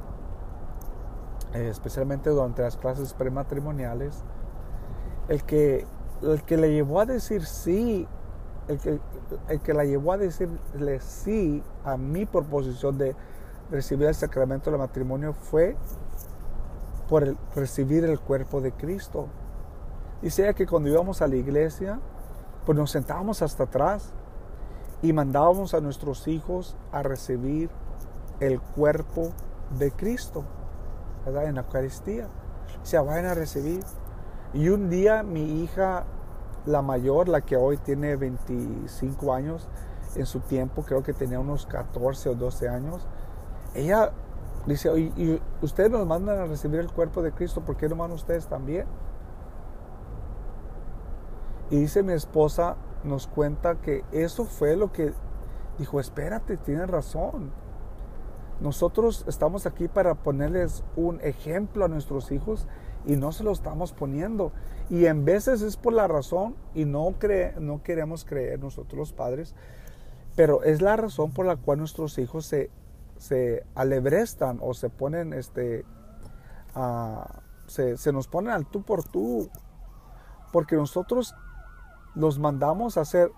[1.53, 4.23] eh, especialmente durante las clases prematrimoniales.
[5.27, 5.85] El que,
[6.23, 8.07] el que le llevó a decir sí,
[8.69, 8.99] el que,
[9.49, 13.15] el que la llevó a decirle sí a mi proposición de
[13.69, 15.75] recibir el sacramento del matrimonio fue
[17.09, 19.27] por recibir el cuerpo de Cristo.
[20.21, 21.99] Dice que cuando íbamos a la iglesia,
[22.65, 24.13] pues nos sentábamos hasta atrás
[25.01, 27.69] y mandábamos a nuestros hijos a recibir
[28.39, 29.31] el cuerpo
[29.77, 30.45] de Cristo.
[31.25, 32.27] En la Eucaristía.
[32.83, 33.81] Se vayan a recibir.
[34.53, 36.05] Y un día mi hija,
[36.65, 39.67] la mayor, la que hoy tiene 25 años,
[40.15, 43.07] en su tiempo creo que tenía unos 14 o 12 años,
[43.75, 44.11] ella
[44.65, 48.15] Dice, y, ustedes nos mandan a recibir el cuerpo de Cristo, ¿por qué no mandan
[48.15, 48.85] ustedes también?
[51.69, 55.13] Y dice mi esposa, nos cuenta que eso fue lo que
[55.77, 57.51] dijo, espérate, tienes razón.
[58.59, 62.67] Nosotros estamos aquí para ponerles un ejemplo a nuestros hijos
[63.05, 64.51] y no se lo estamos poniendo.
[64.89, 69.13] Y en veces es por la razón y no, cree, no queremos creer nosotros los
[69.13, 69.55] padres,
[70.35, 72.71] pero es la razón por la cual nuestros hijos se
[73.19, 75.85] se alebrestan o se ponen, este,
[77.67, 79.49] se, nos ponen al tú por tú,
[80.51, 81.35] porque nosotros
[82.15, 83.31] los mandamos a hacer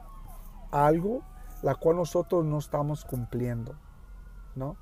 [0.72, 1.24] algo
[1.64, 3.76] la cual nosotros no estamos cumpliendo,
[4.56, 4.78] ¿no?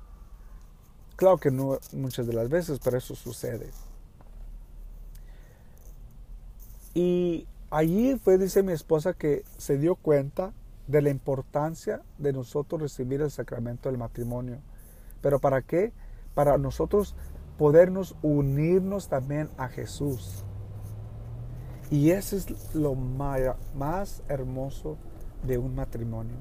[1.16, 3.70] Claro que no muchas de las veces, pero eso sucede.
[6.94, 10.52] Y allí fue, dice mi esposa, que se dio cuenta
[10.86, 14.58] de la importancia de nosotros recibir el sacramento del matrimonio.
[15.20, 15.92] ¿Pero para qué?
[16.34, 17.14] Para nosotros
[17.58, 20.44] podernos unirnos también a Jesús.
[21.90, 24.96] Y ese es lo más hermoso
[25.46, 26.36] de un matrimonio.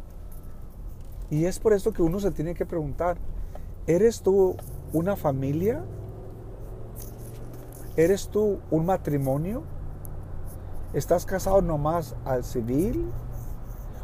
[1.29, 3.17] Y es por eso que uno se tiene que preguntar,
[3.85, 4.55] ¿eres tú
[4.93, 5.83] una familia?
[7.95, 9.63] ¿Eres tú un matrimonio?
[10.93, 13.11] ¿Estás casado nomás al civil?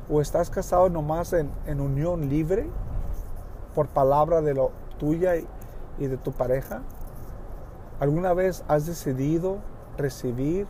[0.09, 2.69] ¿O estás casado nomás en, en unión libre?
[3.75, 5.45] por palabra de lo tuya y,
[6.07, 6.81] de tu pareja?
[7.99, 9.59] ¿Alguna vez has decidido
[9.97, 10.65] recibir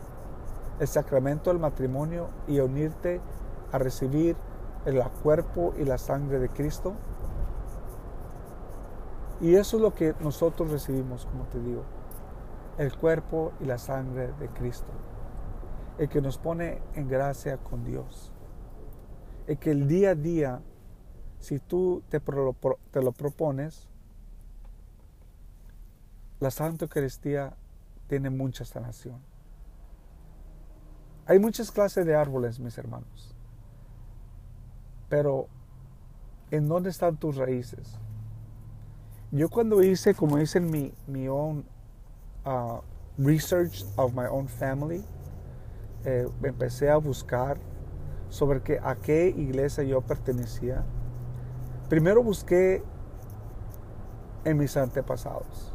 [0.80, 3.20] el sacramento del matrimonio y unirte
[3.72, 4.36] a recibir
[4.84, 6.94] el cuerpo y la sangre de Cristo?
[9.40, 11.82] Y eso es lo que nosotros recibimos, como te digo,
[12.78, 14.90] el cuerpo y la sangre de Cristo,
[15.98, 18.32] el que nos pone en gracia con Dios,
[19.46, 20.62] el que el día a día
[21.38, 22.20] si tú te,
[23.00, 23.86] lo propones,
[26.40, 27.54] la Santa Eucaristía
[28.08, 29.20] tiene mucha sanación.
[31.26, 33.34] Hay muchas clases de árboles, mis hermanos.
[35.08, 35.48] Pero,
[36.50, 37.98] ¿en dónde están tus raíces?
[39.32, 41.64] yo cuando hice, como hice mi, mi own
[42.44, 42.80] uh,
[43.18, 45.04] research of my own family,
[46.06, 47.58] eh, empecé a buscar
[48.28, 50.84] sobre a qué iglesia yo pertenecía.
[51.88, 52.84] Primero busqué
[54.44, 55.72] en mis antepasados.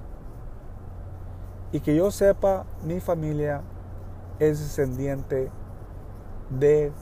[1.74, 3.62] Y que yo sepa, mi familia
[4.40, 5.52] es descendiente
[6.50, 6.94] de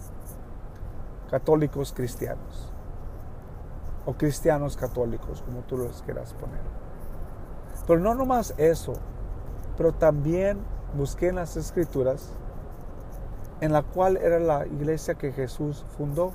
[1.30, 2.74] católicos cristianos
[4.08, 6.62] o cristianos católicos, como tú los quieras poner.
[7.86, 8.94] Pero no nomás eso,
[9.78, 10.58] pero también
[10.96, 12.32] busqué en las escrituras
[13.62, 16.32] en la cual era la iglesia que Jesús fundó,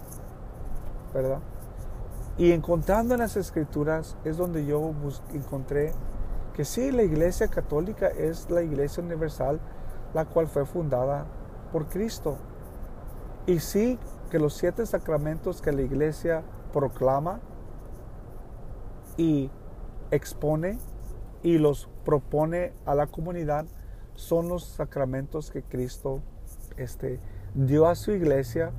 [1.12, 1.38] ¿verdad?
[2.36, 4.92] Y encontrando en las escrituras es donde yo
[5.32, 5.92] encontré
[6.54, 9.60] que sí, la iglesia católica es la iglesia universal,
[10.14, 11.26] la cual fue fundada
[11.72, 12.38] por Cristo.
[13.46, 13.98] Y sí,
[14.30, 17.40] que los siete sacramentos que la iglesia proclama
[19.16, 19.50] y
[20.10, 20.78] expone
[21.42, 23.66] y los propone a la comunidad
[24.14, 26.22] son los sacramentos que Cristo
[26.76, 27.20] este,
[27.54, 28.72] dio a su iglesia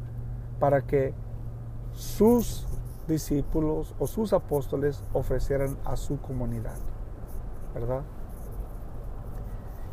[0.60, 1.14] para que
[1.94, 2.68] sus
[3.08, 6.78] discípulos o sus apóstoles ofrecieran a su comunidad.
[7.74, 8.04] ¿Verdad?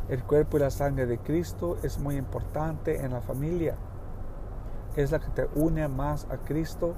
[0.09, 3.75] El cuerpo y la sangre de Cristo es muy importante en la familia.
[4.95, 6.93] Es la que te une más a Cristo.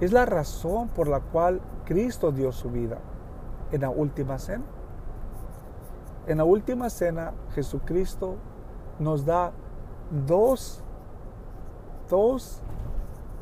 [0.00, 2.98] Es la razón por la cual Cristo dio su vida
[3.72, 4.64] en la última cena.
[6.26, 8.36] En la última cena, Jesucristo
[8.98, 9.52] nos da
[10.10, 10.82] dos,
[12.08, 12.60] dos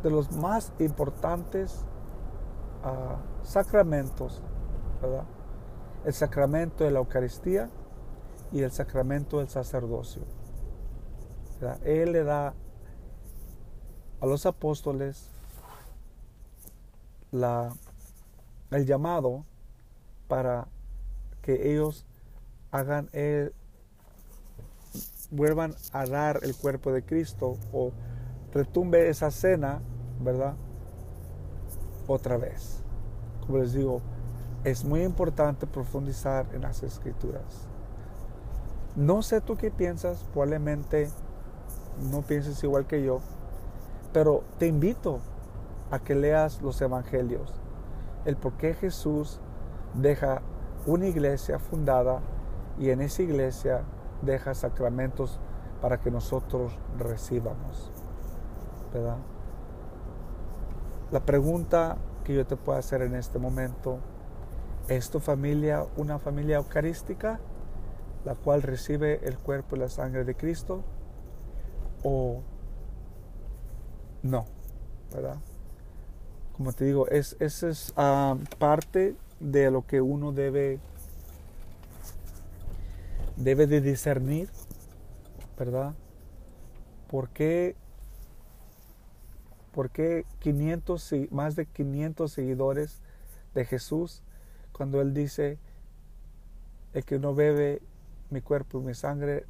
[0.02, 1.84] de los más importantes
[2.84, 4.42] ah, sacramentos.
[6.04, 7.70] El sacramento de la Eucaristía
[8.52, 10.22] y el sacramento del sacerdocio.
[11.84, 12.54] Él le da
[14.20, 15.30] a los apóstoles
[17.30, 17.72] la,
[18.70, 19.44] el llamado
[20.28, 20.68] para
[21.42, 22.06] que ellos
[22.70, 23.52] hagan el,
[25.30, 27.92] vuelvan a dar el cuerpo de Cristo o
[28.52, 29.80] retumbe esa cena,
[30.20, 30.54] ¿verdad?
[32.06, 32.82] Otra vez.
[33.40, 34.00] Como les digo,
[34.64, 37.68] es muy importante profundizar en las escrituras.
[38.96, 41.08] No sé tú qué piensas, probablemente
[42.10, 43.20] no pienses igual que yo,
[44.12, 45.20] pero te invito
[45.90, 47.52] a que leas los evangelios,
[48.24, 49.40] el por qué Jesús
[49.94, 50.42] deja
[50.86, 52.20] una iglesia fundada
[52.78, 53.82] y en esa iglesia
[54.22, 55.38] deja sacramentos
[55.80, 57.90] para que nosotros recibamos.
[58.92, 59.18] ¿Verdad?
[61.10, 63.98] La pregunta que yo te puedo hacer en este momento,
[64.88, 67.40] ¿es tu familia una familia eucarística,
[68.24, 70.82] la cual recibe el cuerpo y la sangre de Cristo?
[72.02, 72.42] ¿O
[74.22, 74.44] no?
[75.12, 75.36] ¿Verdad?
[76.56, 80.80] Como te digo, es, esa es ah, parte de lo que uno debe
[83.38, 84.50] debe de discernir,
[85.56, 85.94] ¿verdad?
[87.08, 87.76] ¿Por qué,
[89.72, 93.00] por 500, más de 500 seguidores
[93.54, 94.22] de Jesús
[94.72, 95.58] cuando Él dice,
[96.92, 97.80] el que no bebe
[98.30, 99.46] mi cuerpo y mi sangre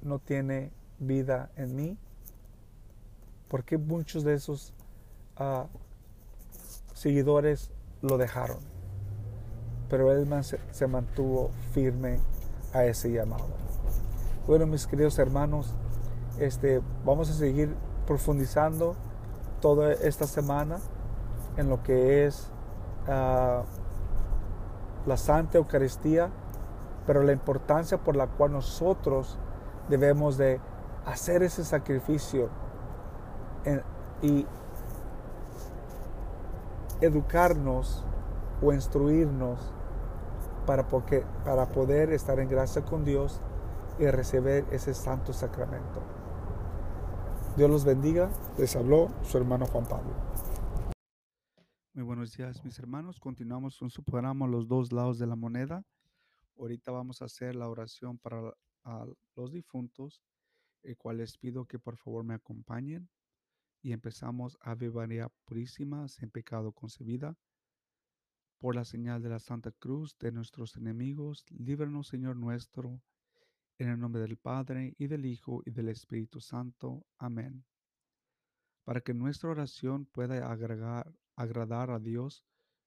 [0.00, 1.98] no tiene vida en mí?
[3.48, 4.72] ¿Por qué muchos de esos
[5.36, 5.66] ah,
[6.94, 8.58] seguidores lo dejaron?
[9.88, 10.26] Pero Él
[10.72, 12.18] se mantuvo firme
[12.72, 13.46] a ese llamado.
[14.46, 15.74] Bueno, mis queridos hermanos,
[16.38, 17.74] este, vamos a seguir
[18.06, 18.94] profundizando
[19.60, 20.78] toda esta semana
[21.56, 22.50] en lo que es
[23.08, 23.62] ah,
[25.06, 26.30] la Santa Eucaristía,
[27.06, 29.38] pero la importancia por la cual nosotros
[29.88, 30.60] debemos de
[31.06, 32.48] hacer ese sacrificio
[34.22, 34.46] y
[37.00, 38.04] educarnos
[38.62, 39.58] o instruirnos
[40.66, 43.40] para, porque, para poder estar en gracia con Dios
[43.98, 46.02] y recibir ese santo sacramento.
[47.56, 48.30] Dios los bendiga.
[48.58, 50.12] Les habló su hermano Juan Pablo.
[51.94, 53.18] Muy buenos días, mis hermanos.
[53.18, 55.82] Continuamos con su programa Los dos lados de la moneda.
[56.58, 58.52] Ahorita vamos a hacer la oración para
[59.34, 60.20] los difuntos,
[60.82, 63.08] el cual les pido que por favor me acompañen.
[63.82, 67.36] Y empezamos a María Purísima, sin pecado concebida
[68.58, 73.00] por la señal de la Santa Cruz de nuestros enemigos, líbranos, Señor nuestro,
[73.78, 77.06] en el nombre del Padre, y del Hijo, y del Espíritu Santo.
[77.18, 77.64] Amén.
[78.84, 82.44] Para que nuestra oración pueda agradar a Dios,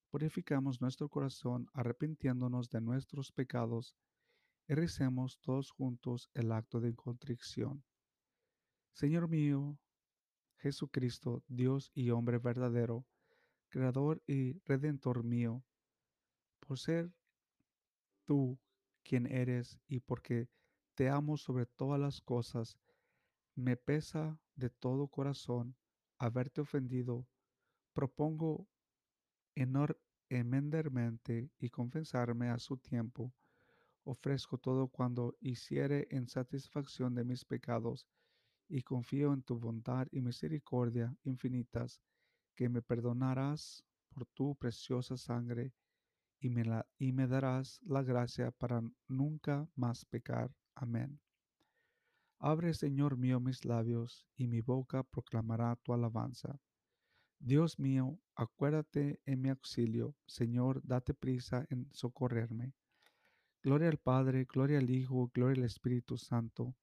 [0.09, 3.95] purificamos nuestro corazón arrepintiéndonos de nuestros pecados
[4.67, 7.83] y recemos todos juntos el acto de contrición.
[8.93, 9.77] Señor mío,
[10.57, 13.05] Jesucristo, Dios y hombre verdadero,
[13.69, 15.63] Creador y Redentor mío,
[16.59, 17.11] por ser
[18.25, 18.59] tú
[19.03, 20.47] quien eres y porque
[20.95, 22.77] te amo sobre todas las cosas,
[23.55, 25.75] me pesa de todo corazón
[26.17, 27.25] haberte ofendido.
[27.93, 28.67] Propongo
[30.29, 33.33] enmendarmente y confesarme a su tiempo.
[34.03, 38.07] Ofrezco todo cuando hiciere en satisfacción de mis pecados
[38.67, 42.01] y confío en tu bondad y misericordia infinitas,
[42.59, 45.71] que me perdonarás por tu preciosa sangre
[46.41, 50.53] y me, la, y me darás la gracia para nunca más pecar.
[50.75, 51.21] Amén.
[52.37, 56.59] Abre, Señor mío, mis labios, y mi boca proclamará tu alabanza.
[57.39, 60.13] Dios mío, acuérdate en mi auxilio.
[60.27, 62.73] Señor, date prisa en socorrerme.
[63.63, 66.75] Gloria al Padre, gloria al Hijo, gloria al Espíritu Santo,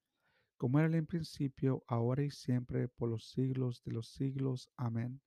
[0.56, 4.70] como era en principio, ahora y siempre, por los siglos de los siglos.
[4.78, 5.20] Amén.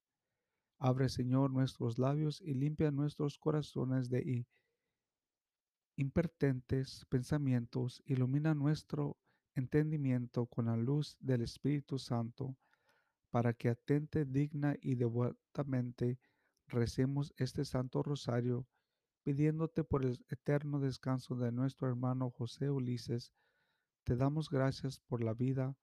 [0.82, 4.46] Abre, Señor, nuestros labios y limpia nuestros corazones de
[5.98, 8.02] impertentes pensamientos.
[8.06, 9.18] Ilumina nuestro
[9.56, 12.56] entendimiento con la luz del Espíritu Santo,
[13.30, 16.18] para que atente, digna y devotamente
[16.68, 18.66] recemos este Santo Rosario,
[19.24, 23.34] pidiéndote por el eterno descanso de nuestro hermano José Ulises,
[24.06, 25.76] te damos gracias por la vida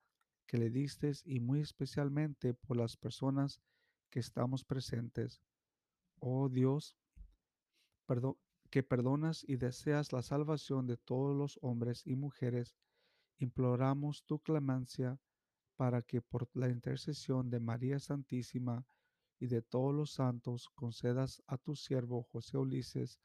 [0.47, 3.76] que le diste y muy especialmente por las personas que
[4.13, 5.43] estamos presentes.
[6.19, 6.97] Oh Dios,
[8.07, 8.37] perdón,
[8.71, 12.77] que perdonas y deseas la salvación de todos los hombres y mujeres
[13.39, 15.19] imploramos tu clemencia
[15.77, 18.87] para que por la intercesión de María Santísima
[19.39, 23.21] y de todos los santos concedas a tu siervo José Ulises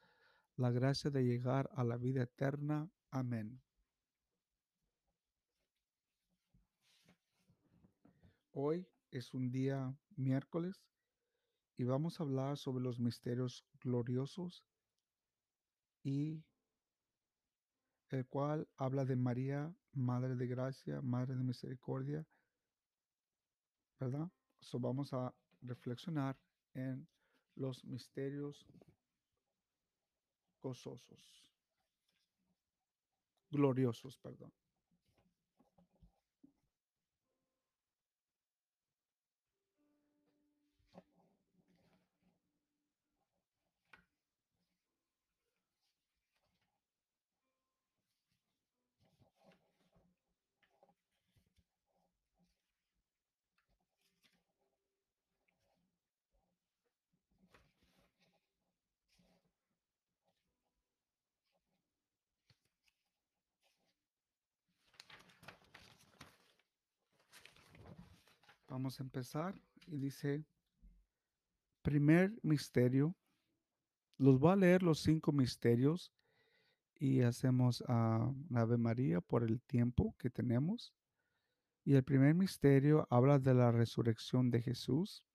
[0.58, 2.90] la gracia de llegar a la vida eterna.
[3.10, 3.62] Amén.
[8.52, 10.84] Hoy es un día miércoles
[11.78, 14.64] y vamos a hablar sobre los misterios gloriosos
[16.04, 16.44] y
[18.10, 22.26] el cual habla de María, Madre de Gracia, Madre de Misericordia,
[24.00, 24.30] ¿verdad?
[24.60, 26.38] So vamos a reflexionar
[26.74, 27.08] en
[27.56, 28.66] los misterios
[30.62, 31.46] gozosos,
[33.50, 34.54] gloriosos, perdón.
[68.72, 70.46] Vamos a empezar y dice,
[71.82, 73.14] primer misterio,
[74.18, 76.14] los voy a leer los cinco misterios
[76.96, 80.94] y hacemos a Ave María por el tiempo que tenemos.
[81.84, 85.26] Y el primer misterio habla de la resurrección de Jesús.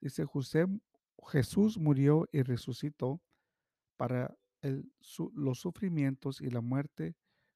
[0.00, 0.66] Dice, José,
[1.28, 3.22] Jesús murió y resucitó
[3.96, 4.92] para el,
[5.34, 7.14] los sufrimientos y la muerte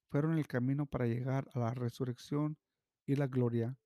[0.08, 2.56] fueron el camino para llegar a la resurrección
[3.06, 3.76] y la gloria.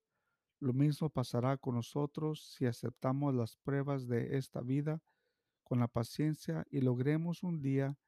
[0.62, 5.02] Lo mismo pasará con nosotros si aceptamos las pruebas de esta vida
[5.64, 7.98] con la paciencia y logremos un día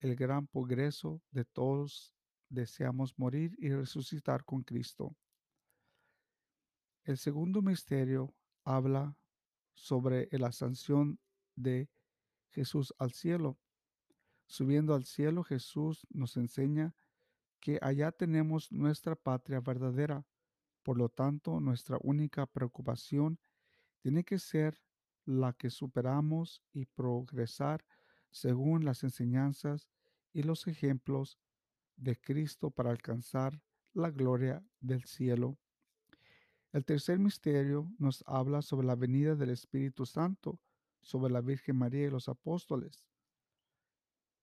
[0.00, 2.12] el gran progreso de todos
[2.48, 5.14] deseamos morir y resucitar con Cristo.
[7.04, 8.34] El segundo misterio
[8.64, 9.16] habla
[9.74, 11.20] sobre la sanción
[11.54, 11.88] de
[12.48, 13.56] Jesús al cielo.
[14.46, 16.96] Subiendo al cielo, Jesús nos enseña
[17.60, 20.26] que allá tenemos nuestra patria verdadera
[20.84, 23.40] por lo tanto, nuestra única preocupación
[24.00, 24.78] tiene que ser
[25.24, 27.84] la que superamos y progresar
[28.30, 29.88] según las enseñanzas
[30.32, 31.38] y los ejemplos
[31.96, 33.62] de Cristo para alcanzar
[33.94, 35.56] la gloria del cielo.
[36.72, 40.60] El tercer misterio nos habla sobre la venida del Espíritu Santo
[41.00, 43.06] sobre la Virgen María y los apóstoles.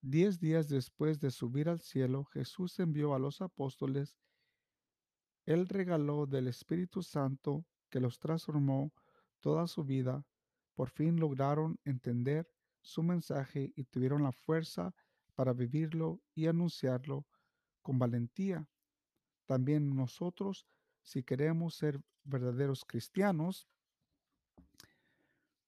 [0.01, 4.15] Diez días después de subir al cielo, Jesús envió a los apóstoles
[5.45, 8.91] el regaló del Espíritu Santo que los transformó
[9.39, 10.25] toda su vida.
[10.75, 12.49] Por fin lograron entender
[12.81, 14.93] su mensaje y tuvieron la fuerza
[15.35, 17.25] para vivirlo y anunciarlo
[17.81, 18.67] con valentía.
[19.45, 20.65] También nosotros,
[21.01, 23.67] si queremos ser verdaderos cristianos,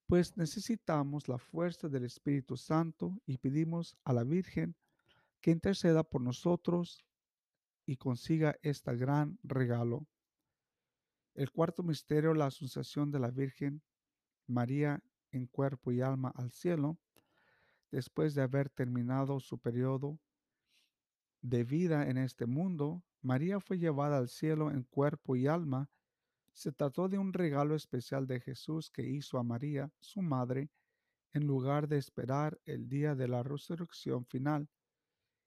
[0.06, 4.76] pues necesitamos la fuerza del Espíritu Santo y pedimos a la Virgen
[5.40, 7.04] que interceda por nosotros
[7.86, 10.06] y consiga este gran regalo.
[11.34, 13.82] El cuarto misterio, la asunción de la Virgen
[14.46, 16.98] María en cuerpo y alma al cielo.
[17.90, 20.18] después de haber terminado su periodo
[21.42, 25.88] de vida en este mundo, María fue llevada al cielo en cuerpo y alma.
[26.52, 30.70] Se trató de un regalo especial de Jesús que hizo a María, su madre,
[31.32, 34.68] en lugar de esperar el día de la resurrección final.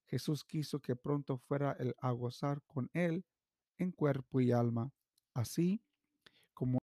[0.08, 3.26] Jesús quiso que pronto fuera el a gozar con él
[3.78, 4.92] en cuerpo y alma.
[5.34, 5.82] Así
[6.54, 6.80] como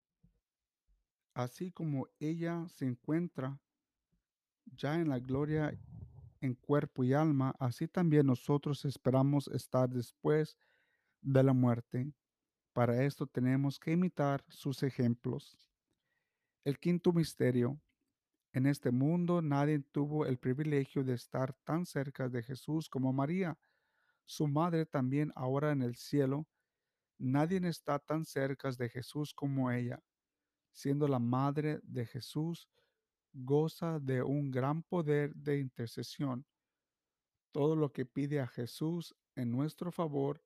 [1.35, 3.59] así como ella se encuentra
[4.77, 5.77] ya en la gloria
[6.41, 10.57] en cuerpo y alma, así también nosotros esperamos estar después
[11.23, 12.13] de la muerte.
[12.73, 15.57] Para esto tenemos que imitar sus ejemplos.
[16.65, 17.81] El quinto misterio.
[18.55, 23.59] En este mundo nadie tuvo el privilegio de estar tan cerca de Jesús como María,
[24.27, 26.47] su madre también ahora en el cielo.
[27.19, 30.01] Nadie está tan cerca de Jesús como ella.
[30.73, 32.69] Siendo la madre de Jesús,
[33.33, 36.47] goza de un gran poder de intercesión.
[37.51, 40.41] Todo lo que pide a Jesús en nuestro favor,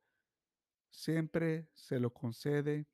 [0.89, 2.87] siempre se lo concede.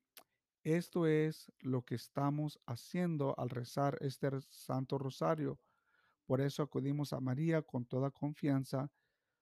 [0.64, 5.60] Esto es lo que estamos haciendo al rezar este Santo Rosario.
[6.24, 8.90] Por eso acudimos a María con toda confianza,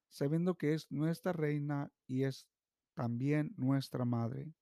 [0.09, 2.49] sabiendo que es nuestra reina y es
[2.95, 4.53] también nuestra madre.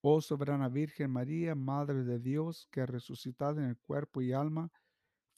[0.00, 4.72] Oh soberana Virgen María, Madre de Dios, que resucitada en el cuerpo y alma,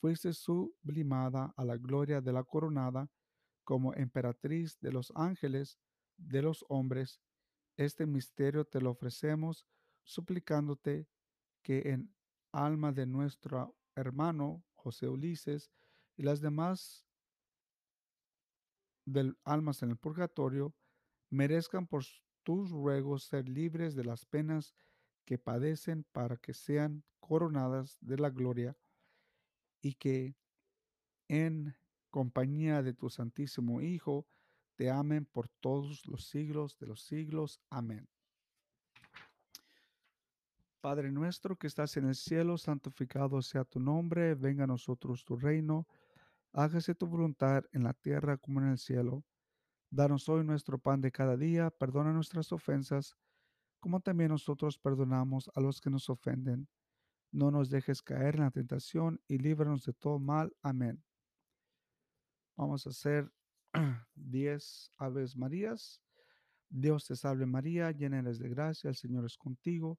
[0.01, 3.11] fuiste sublimada a la gloria de la coronada
[3.65, 5.81] como emperatriz de los ángeles,
[6.17, 7.21] de los hombres.
[7.77, 9.67] Este misterio te lo ofrecemos,
[10.07, 11.07] suplicándote
[11.63, 12.15] que en
[12.53, 15.71] alma de nuestro hermano José Ulises
[16.17, 17.05] y las demás
[19.05, 20.75] del almas en el purgatorio
[21.29, 22.05] merezcan por
[22.45, 24.75] tus ruegos ser libres de las penas
[25.25, 28.77] que padecen para que sean coronadas de la gloria
[29.83, 30.37] y que
[31.29, 31.77] en
[32.11, 34.27] compañía de tu Santísimo Hijo
[34.77, 37.61] te amen por todos los siglos de los siglos.
[37.71, 38.09] Amén.
[40.87, 45.35] Padre nuestro que estás en el cielo, santificado sea tu nombre, venga a nosotros tu
[45.35, 45.85] reino,
[46.53, 49.25] hágase tu voluntad en la tierra como en el cielo.
[49.91, 53.17] Danos hoy nuestro pan de cada día, perdona nuestras ofensas,
[53.81, 56.69] como también nosotros perdonamos a los que nos ofenden.
[57.33, 60.55] No nos dejes caer en la tentación y líbranos de todo mal.
[60.63, 61.03] Amén.
[62.55, 63.29] Vamos a hacer
[64.15, 66.01] 10 Aves Marías.
[66.69, 69.99] Dios te salve María, llena de gracia, el Señor es contigo.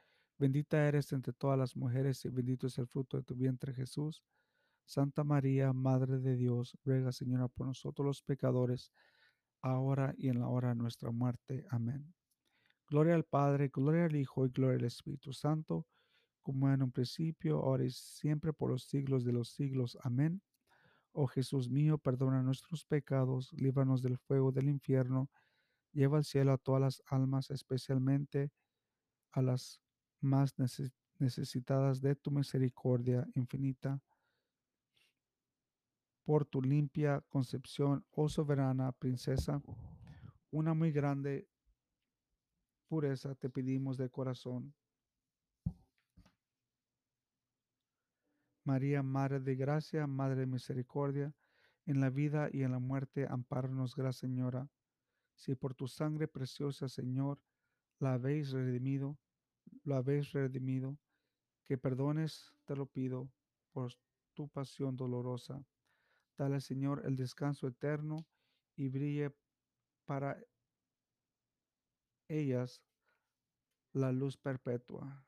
[0.41, 4.23] Bendita eres entre todas las mujeres y bendito es el fruto de tu vientre Jesús.
[4.85, 8.91] Santa María, Madre de Dios, ruega Señora por nosotros los pecadores,
[9.61, 11.63] ahora y en la hora de nuestra muerte.
[11.69, 12.11] Amén.
[12.89, 15.85] Gloria al Padre, gloria al Hijo y gloria al Espíritu Santo,
[16.41, 19.95] como en un principio, ahora y siempre, por los siglos de los siglos.
[20.01, 20.41] Amén.
[21.11, 25.29] Oh Jesús mío, perdona nuestros pecados, líbranos del fuego del infierno,
[25.91, 28.49] lleva al cielo a todas las almas, especialmente
[29.33, 29.80] a las
[30.21, 30.55] más
[31.19, 33.99] necesitadas de tu misericordia infinita.
[36.23, 39.61] Por tu limpia concepción, oh soberana princesa,
[40.51, 41.47] una muy grande
[42.87, 44.73] pureza te pedimos de corazón.
[48.63, 51.33] María, Madre de Gracia, Madre de Misericordia,
[51.85, 54.69] en la vida y en la muerte, amparanos, gran Señora.
[55.35, 57.41] Si por tu sangre preciosa, Señor,
[57.99, 59.17] la habéis redimido,
[59.83, 60.97] lo habéis redimido,
[61.65, 63.29] que perdones, te lo pido,
[63.71, 63.93] por
[64.33, 65.63] tu pasión dolorosa.
[66.37, 68.25] Dale, Señor, el descanso eterno
[68.75, 69.35] y brille
[70.05, 70.37] para
[72.27, 72.81] ellas
[73.93, 75.25] la luz perpetua.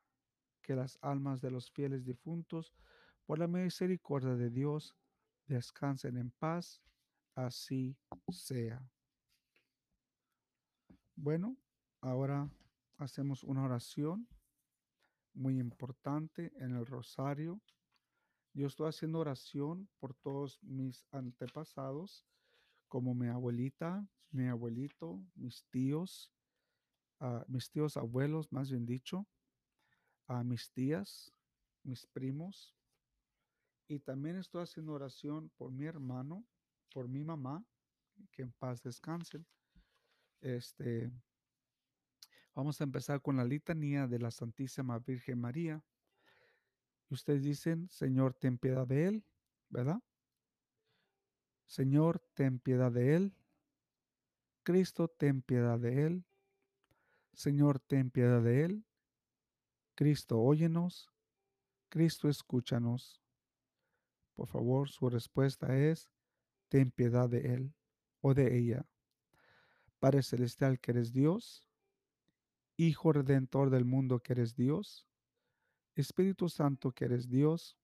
[0.62, 2.74] Que las almas de los fieles difuntos
[3.26, 4.96] por la misericordia de Dios,
[5.46, 6.82] descansen en paz,
[7.36, 7.98] así
[8.30, 8.82] sea.
[11.16, 11.58] Bueno,
[12.02, 12.50] ahora
[12.98, 14.28] hacemos una oración
[15.34, 17.62] muy importante en el rosario.
[18.54, 22.26] Yo estoy haciendo oración por todos mis antepasados,
[22.88, 26.32] como mi abuelita, mi abuelito, mis tíos,
[27.20, 29.28] uh, mis tíos abuelos, más bien dicho,
[30.28, 31.34] a mis tías,
[31.84, 32.76] mis primos,
[33.88, 36.46] y también estoy haciendo oración por mi hermano,
[36.92, 37.64] por mi mamá,
[38.32, 39.46] que en paz descansen.
[40.42, 41.12] Este,
[42.56, 45.84] vamos a empezar con la litanía de la Santísima Virgen María.
[47.10, 49.26] Ustedes dicen, Señor, ten piedad de él,
[49.70, 50.02] ¿verdad?
[51.66, 53.36] Señor, ten piedad de él.
[54.64, 56.26] Cristo, ten piedad de él.
[57.34, 58.86] Señor, ten piedad de él.
[59.96, 61.12] Cristo, óyenos.
[61.90, 63.22] Cristo, escúchanos.
[64.36, 66.10] Por favor, su respuesta es,
[66.70, 67.74] ten piedad de él
[68.22, 68.86] o de ella.
[70.00, 71.68] Padre Celestial que eres Dios,
[72.88, 75.08] Hijo Redentor del mundo que eres Dios,
[75.96, 77.78] Espíritu Santo que eres Dios,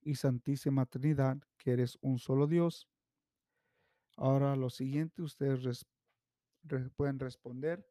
[0.00, 2.88] y Santísima Trinidad que eres un solo Dios.
[4.16, 5.86] Ahora lo siguiente ustedes
[6.96, 7.88] pueden responder,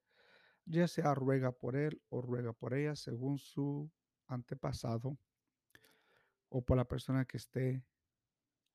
[0.66, 3.90] ya sea ruega por él o ruega por ella según su
[4.28, 5.18] antepasado
[6.50, 7.86] o por la persona que esté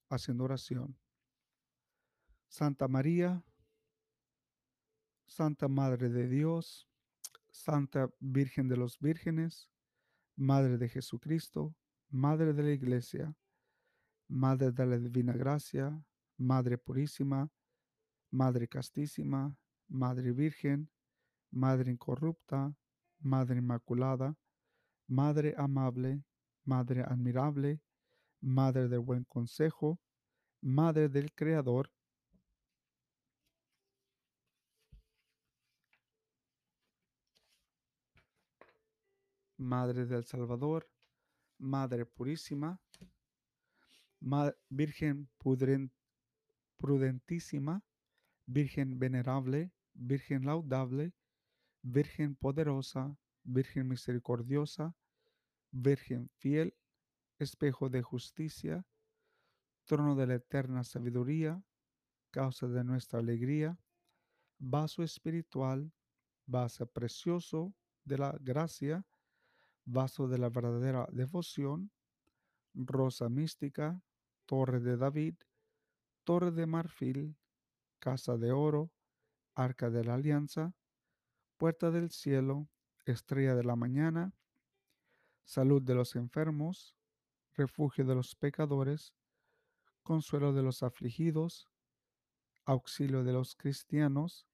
[0.08, 0.96] haciendo oración.
[2.48, 3.44] Santa María,
[5.26, 6.88] Santa Madre de Dios,
[7.56, 9.70] Santa Virgen de los Vírgenes,
[10.36, 11.74] Madre de Jesucristo,
[12.10, 13.34] Madre de la Iglesia,
[14.28, 16.04] Madre de la Divina Gracia,
[16.36, 17.50] Madre Purísima,
[18.30, 19.56] Madre Castísima,
[19.88, 20.90] Madre Virgen,
[21.50, 22.76] Madre Incorrupta,
[23.20, 24.36] Madre Inmaculada,
[25.08, 26.22] Madre Amable,
[26.64, 27.80] Madre admirable,
[28.40, 29.98] Madre del buen consejo,
[30.60, 31.90] Madre del Creador,
[39.56, 40.88] Madre del Salvador,
[41.58, 42.80] Madre Purísima,
[44.68, 45.28] Virgen
[46.78, 47.82] prudentísima,
[48.46, 51.12] Virgen venerable, Virgen laudable,
[51.82, 54.94] Virgen poderosa, Virgen misericordiosa,
[55.70, 56.74] Virgen fiel,
[57.38, 58.84] espejo de justicia,
[59.84, 61.62] trono de la eterna sabiduría,
[62.30, 63.78] causa de nuestra alegría,
[64.58, 65.92] vaso espiritual,
[66.46, 69.04] vaso precioso de la gracia,
[69.86, 71.90] vaso de la verdadera devoción,
[72.74, 74.02] rosa mística,
[74.44, 75.36] torre de David,
[76.24, 77.36] torre de marfil,
[77.98, 78.90] casa de oro,
[79.54, 80.74] arca de la alianza,
[81.56, 82.68] puerta del cielo,
[83.06, 84.34] estrella de la mañana,
[85.44, 86.94] salud de los enfermos,
[87.54, 89.14] refugio de los pecadores,
[90.02, 91.68] consuelo de los afligidos,
[92.64, 94.46] auxilio de los cristianos,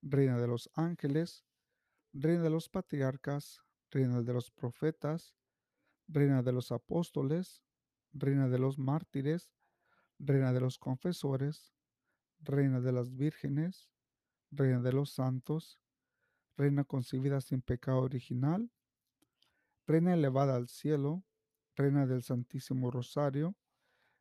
[0.00, 1.44] reina de los ángeles,
[2.12, 3.62] reina de los patriarcas,
[3.92, 5.36] reina de los profetas,
[6.08, 7.62] reina de los apóstoles,
[8.12, 9.52] reina de los mártires,
[10.18, 11.72] reina de los confesores,
[12.40, 13.92] reina de las vírgenes,
[14.50, 15.78] reina de los santos,
[16.56, 18.72] reina concebida sin pecado original,
[19.86, 21.24] Reina elevada al cielo,
[21.74, 23.56] Reina del Santísimo Rosario,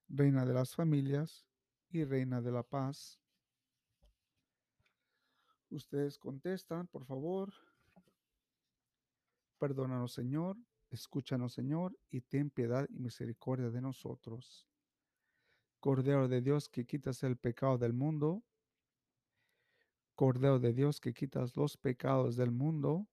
[0.10, 1.46] Reina de las familias
[1.90, 3.20] y Reina de la paz.
[5.70, 7.54] Ustedes contestan, por favor.
[9.62, 10.58] Perdónanos, Señor,
[10.90, 14.66] escúchanos, Señor, y ten piedad y misericordia de nosotros.
[15.80, 18.42] Cordero de Dios que quitas el pecado del mundo,
[20.16, 23.08] Cordero de Dios que quitas los pecados del mundo,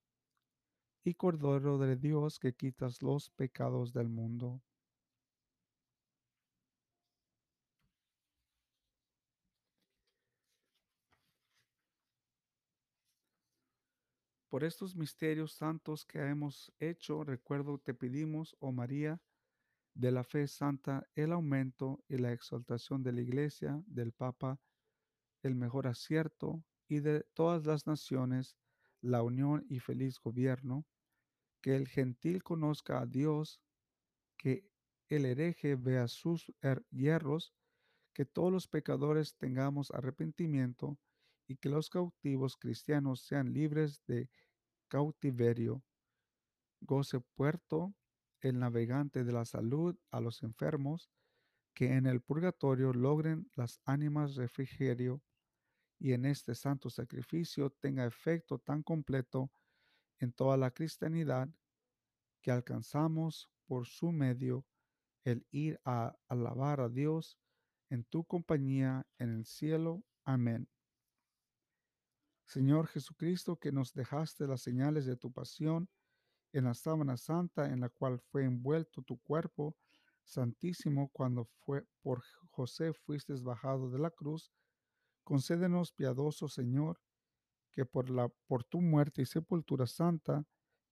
[1.05, 4.63] y Cordero de Dios que quitas los pecados del mundo.
[14.49, 19.21] Por estos misterios santos que hemos hecho, recuerdo, te pedimos, oh María,
[19.93, 24.59] de la fe santa, el aumento y la exaltación de la Iglesia, del Papa,
[25.43, 28.57] el mejor acierto y de todas las naciones,
[29.03, 30.87] la unión y feliz gobierno,
[31.61, 33.61] que el gentil conozca a Dios,
[34.39, 34.71] que
[35.09, 37.53] el hereje vea sus er, hierros,
[38.15, 40.99] que todos los pecadores tengamos arrepentimiento
[41.49, 44.31] y que los cautivos cristianos sean libres de
[44.89, 45.83] cautiverio.
[46.81, 47.95] Goce puerto
[48.41, 51.11] el navegante de la salud a los enfermos,
[51.75, 55.23] que en el purgatorio logren las ánimas refrigerio
[55.99, 59.51] y en este santo sacrificio tenga efecto tan completo
[60.21, 61.49] en toda la cristianidad
[62.43, 64.65] que alcanzamos por su medio
[65.25, 67.39] el ir a alabar a Dios
[67.91, 70.05] en tu compañía en el cielo.
[70.25, 70.69] Amén.
[72.49, 75.87] Señor Jesucristo, que nos dejaste las señales de tu pasión
[76.55, 79.77] en la sábana santa en la cual fue envuelto tu cuerpo
[80.25, 84.51] santísimo cuando fue por José fuiste bajado de la cruz,
[85.25, 86.99] concédenos, piadoso Señor,
[87.71, 90.43] que por, la, por tu muerte y sepultura santa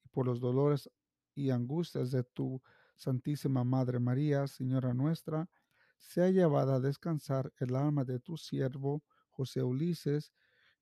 [0.05, 0.91] y por los dolores
[1.35, 2.61] y angustias de tu
[2.97, 5.49] Santísima Madre María, Señora nuestra,
[5.97, 10.35] sea llevada a descansar el alma de tu siervo José Ulises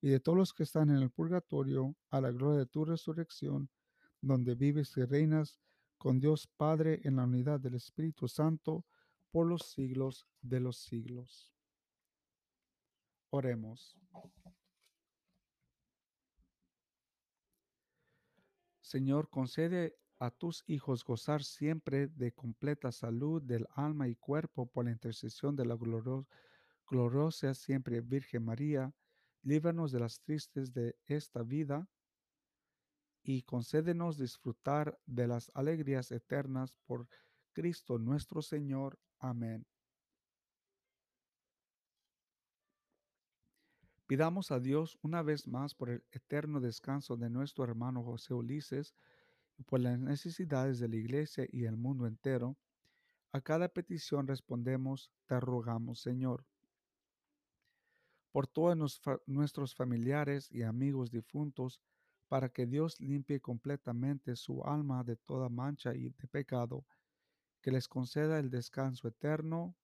[0.05, 3.70] y de todos los que están en el purgatorio a la gloria de tu resurrección,
[4.20, 5.59] donde vives y reinas
[5.96, 8.84] con Dios Padre en la unidad del Espíritu Santo
[9.30, 11.55] por los siglos de los siglos.
[13.30, 13.96] Oremos.
[18.82, 24.84] Señor, concede a tus hijos gozar siempre de completa salud del alma y cuerpo por
[24.84, 25.78] la intercesión de la
[26.90, 28.92] gloriosa siempre Virgen María.
[29.45, 31.86] Líbranos de las tristes de esta vida
[33.22, 37.07] y concédenos disfrutar de las alegrías eternas por
[37.53, 38.99] Cristo nuestro Señor.
[39.18, 39.66] Amén.
[44.07, 48.95] Pidamos a Dios una vez más por el eterno descanso de nuestro hermano José Ulises
[49.59, 52.57] y por las necesidades de la iglesia y el mundo entero.
[53.32, 56.47] A cada petición respondemos, te rogamos, Señor.
[58.35, 61.80] Por todos nuestros familiares y amigos difuntos,
[62.26, 66.85] para que Dios limpie completamente su alma de toda mancha y de pecado,
[67.62, 69.76] que les conceda el descanso eterno.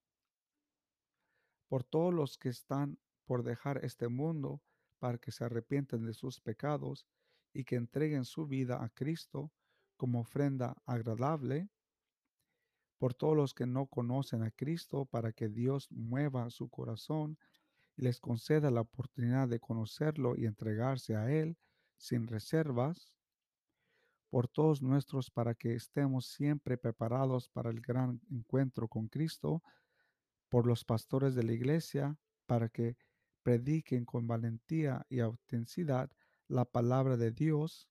[1.69, 4.61] Por todos los que están por dejar este mundo,
[4.99, 7.07] para que se arrepienten de sus pecados
[7.53, 9.53] y que entreguen su vida a Cristo
[9.97, 11.69] como ofrenda agradable.
[12.99, 17.39] Por todos los que no conocen a Cristo, para que Dios mueva su corazón
[18.01, 21.57] les conceda la oportunidad de conocerlo y entregarse a Él
[21.97, 23.15] sin reservas
[24.31, 29.63] por todos nuestros para que estemos siempre preparados para el gran encuentro con Cristo,
[30.49, 32.97] por los pastores de la iglesia, para que
[33.43, 36.11] prediquen con valentía y autenticidad
[36.49, 37.89] la palabra de Dios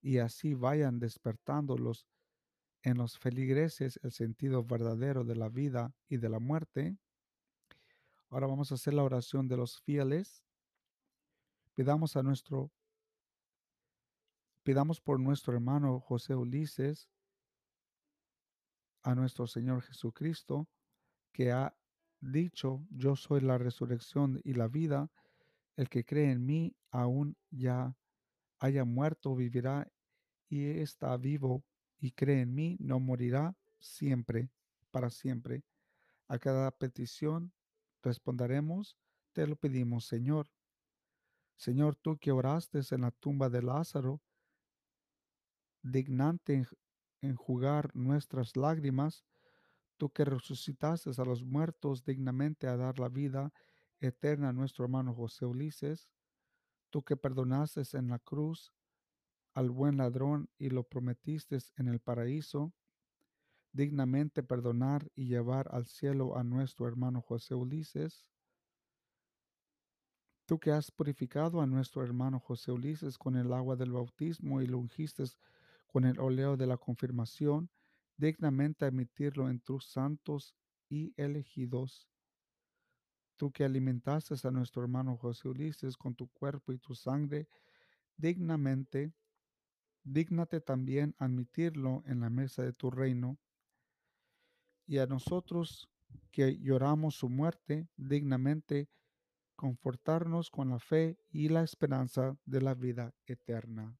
[0.00, 2.06] y así vayan despertando los,
[2.82, 6.98] en los feligreses el sentido verdadero de la vida y de la muerte.
[8.34, 10.42] Ahora vamos a hacer la oración de los fieles.
[11.72, 12.72] Pidamos a nuestro
[14.64, 17.08] Pidamos por nuestro hermano José Ulises,
[19.04, 20.66] a nuestro Señor Jesucristo,
[21.30, 21.76] que ha
[22.18, 25.12] dicho, yo soy la resurrección y la vida,
[25.76, 27.96] el que cree en mí, aún ya
[28.58, 29.88] haya muerto, vivirá
[30.48, 31.62] y está vivo
[32.00, 34.50] y cree en mí, no morirá siempre,
[34.90, 35.62] para siempre.
[36.26, 37.52] A cada petición
[38.04, 38.96] responderemos,
[39.32, 40.48] te lo pedimos, Señor.
[41.56, 44.20] Señor, tú que oraste en la tumba de Lázaro,
[45.82, 46.66] dignante
[47.20, 49.24] enjugar nuestras lágrimas,
[49.96, 53.52] tú que resucitaste a los muertos dignamente a dar la vida
[54.00, 56.08] eterna a nuestro hermano José Ulises,
[56.90, 58.72] tú que perdonaste en la cruz
[59.54, 62.72] al buen ladrón y lo prometiste en el paraíso,
[63.74, 68.24] dignamente perdonar y llevar al cielo a nuestro hermano José Ulises.
[70.46, 74.68] Tú que has purificado a nuestro hermano José Ulises con el agua del bautismo y
[74.68, 75.24] lo ungiste
[75.88, 77.68] con el óleo de la confirmación,
[78.16, 80.54] dignamente admitirlo en tus santos
[80.88, 82.08] y elegidos.
[83.36, 87.48] Tú que alimentaste a nuestro hermano José Ulises con tu cuerpo y tu sangre,
[88.16, 89.12] dignamente,
[90.04, 93.36] dígnate también admitirlo en la mesa de tu reino.
[94.86, 95.88] Y a nosotros
[96.30, 98.88] que lloramos su muerte, dignamente
[99.56, 103.96] confortarnos con la fe y la esperanza de la vida eterna.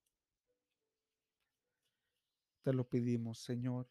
[2.62, 3.88] Te lo pedimos, Señor.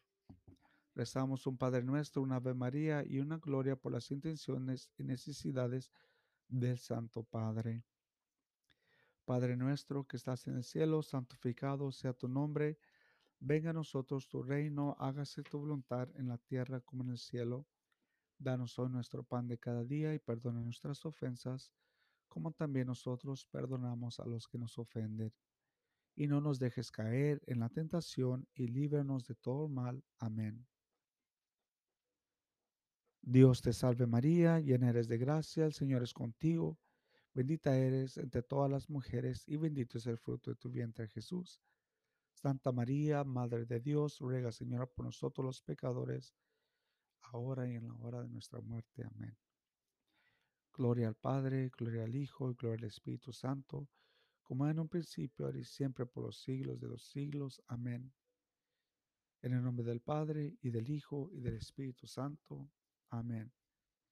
[0.94, 5.90] Rezamos un Padre nuestro, una Ave María y una gloria por las intenciones y necesidades
[6.48, 7.82] del Santo Padre.
[9.24, 12.78] Padre nuestro que estás en el cielo, santificado sea tu nombre.
[13.46, 17.66] Venga a nosotros tu reino, hágase tu voluntad en la tierra como en el cielo.
[18.38, 21.70] Danos hoy nuestro pan de cada día y perdona nuestras ofensas,
[22.26, 25.30] como también nosotros perdonamos a los que nos ofenden.
[26.16, 30.02] Y no nos dejes caer en la tentación y líbranos de todo mal.
[30.20, 30.66] Amén.
[33.20, 36.78] Dios te salve María, llena eres de gracia, el Señor es contigo,
[37.34, 41.60] bendita eres entre todas las mujeres y bendito es el fruto de tu vientre Jesús.
[42.44, 46.34] Santa María, Madre de Dios, ruega Señora por nosotros los pecadores,
[47.22, 49.02] ahora y en la hora de nuestra muerte.
[49.02, 49.34] Amén.
[50.74, 53.88] Gloria al Padre, gloria al Hijo y gloria al Espíritu Santo,
[54.42, 57.62] como en un principio, ahora y siempre, por los siglos de los siglos.
[57.66, 58.12] Amén.
[59.40, 62.68] En el nombre del Padre, y del Hijo, y del Espíritu Santo.
[63.08, 63.50] Amén.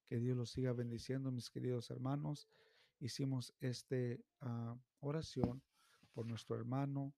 [0.07, 2.49] Que Dios los siga bendiciendo, mis queridos hermanos.
[2.99, 3.97] Hicimos esta
[4.41, 5.62] ah, oración
[6.14, 7.12] por nuestro hermano,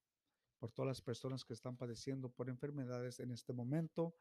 [0.64, 4.14] por todas las personas que están padeciendo por enfermedades en este momento.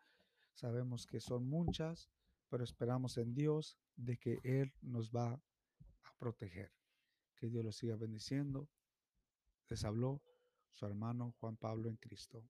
[0.52, 2.10] Sabemos que son muchas,
[2.50, 5.42] pero esperamos en Dios de que Él nos va a
[6.20, 6.74] proteger.
[7.38, 8.68] Que Dios los siga bendiciendo.
[9.70, 10.22] Les habló
[10.70, 12.44] su hermano Juan Pablo en Cristo.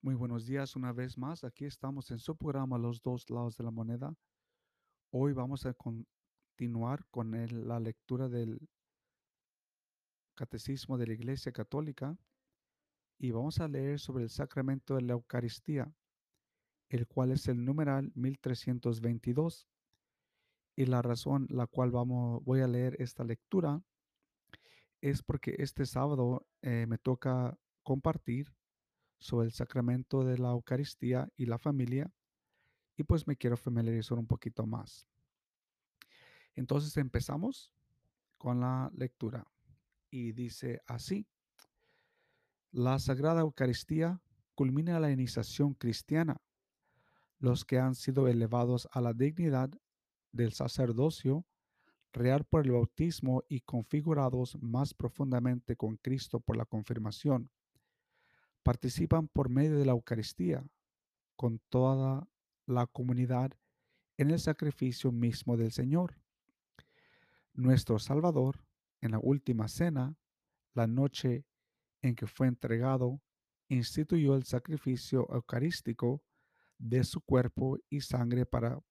[0.00, 1.44] Muy buenos días una vez más.
[1.44, 4.16] Aquí estamos en su programa Los dos lados de la moneda.
[5.10, 7.32] Hoy vamos a continuar con
[7.66, 8.66] la lectura del
[10.34, 12.16] Catecismo de la Iglesia Católica
[13.20, 15.92] y vamos a leer sobre el sacramento de la Eucaristía,
[16.88, 19.68] el cual es el numeral 1322.
[20.74, 23.82] Y la razón la cual vamos, voy a leer esta lectura
[25.02, 28.54] es porque este sábado eh, me toca compartir
[29.18, 32.10] sobre el sacramento de la Eucaristía y la familia
[32.96, 35.06] y pues me quiero familiarizar un poquito más.
[36.54, 37.74] Entonces empezamos
[38.38, 39.46] con la lectura
[40.10, 41.26] y dice así,
[42.72, 44.20] la Sagrada Eucaristía
[44.54, 46.40] culmina la iniciación cristiana.
[47.38, 49.70] Los que han sido elevados a la dignidad
[50.30, 51.46] del sacerdocio
[52.12, 57.50] real por el bautismo y configurados más profundamente con Cristo por la confirmación,
[58.62, 60.64] participan por medio de la Eucaristía
[61.36, 62.28] con toda
[62.66, 63.52] la comunidad
[64.16, 66.16] en el sacrificio mismo del Señor.
[67.54, 68.64] Nuestro Salvador,
[69.00, 70.14] en la última cena,
[70.74, 71.44] la noche
[72.02, 73.20] en que fue entregado,
[73.68, 76.22] instituyó el sacrificio eucarístico
[76.78, 78.82] de su cuerpo y sangre para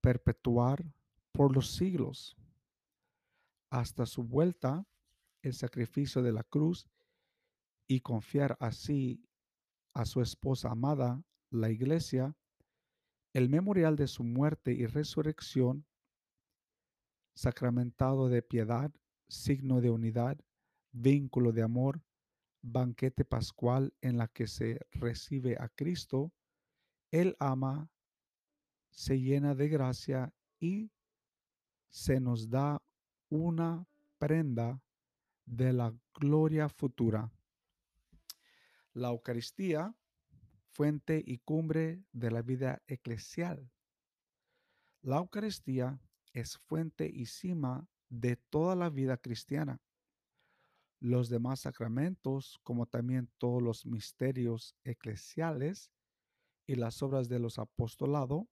[0.00, 0.84] perpetuar
[1.32, 2.36] por los siglos.
[3.70, 4.86] Hasta su vuelta,
[5.42, 6.86] el sacrificio de la cruz
[7.86, 9.24] y confiar así
[9.94, 12.36] a su esposa amada, la iglesia,
[13.32, 15.86] el memorial de su muerte y resurrección,
[17.34, 18.92] sacramentado de piedad,
[19.28, 20.38] signo de unidad,
[20.92, 22.02] vínculo de amor,
[22.72, 26.32] banquete pascual en la que se recibe a Cristo,
[27.10, 27.90] Él ama,
[28.90, 30.90] se llena de gracia y
[31.88, 32.82] se nos da
[33.28, 33.86] una
[34.18, 34.82] prenda
[35.46, 37.32] de la gloria futura.
[38.92, 39.94] La Eucaristía,
[40.70, 43.70] fuente y cumbre de la vida eclesial.
[45.02, 46.00] La Eucaristía
[46.32, 49.80] es fuente y cima de toda la vida cristiana.
[51.00, 55.92] Los demás sacramentos, como también todos los misterios eclesiales
[56.66, 58.46] y las obras de los apostolados,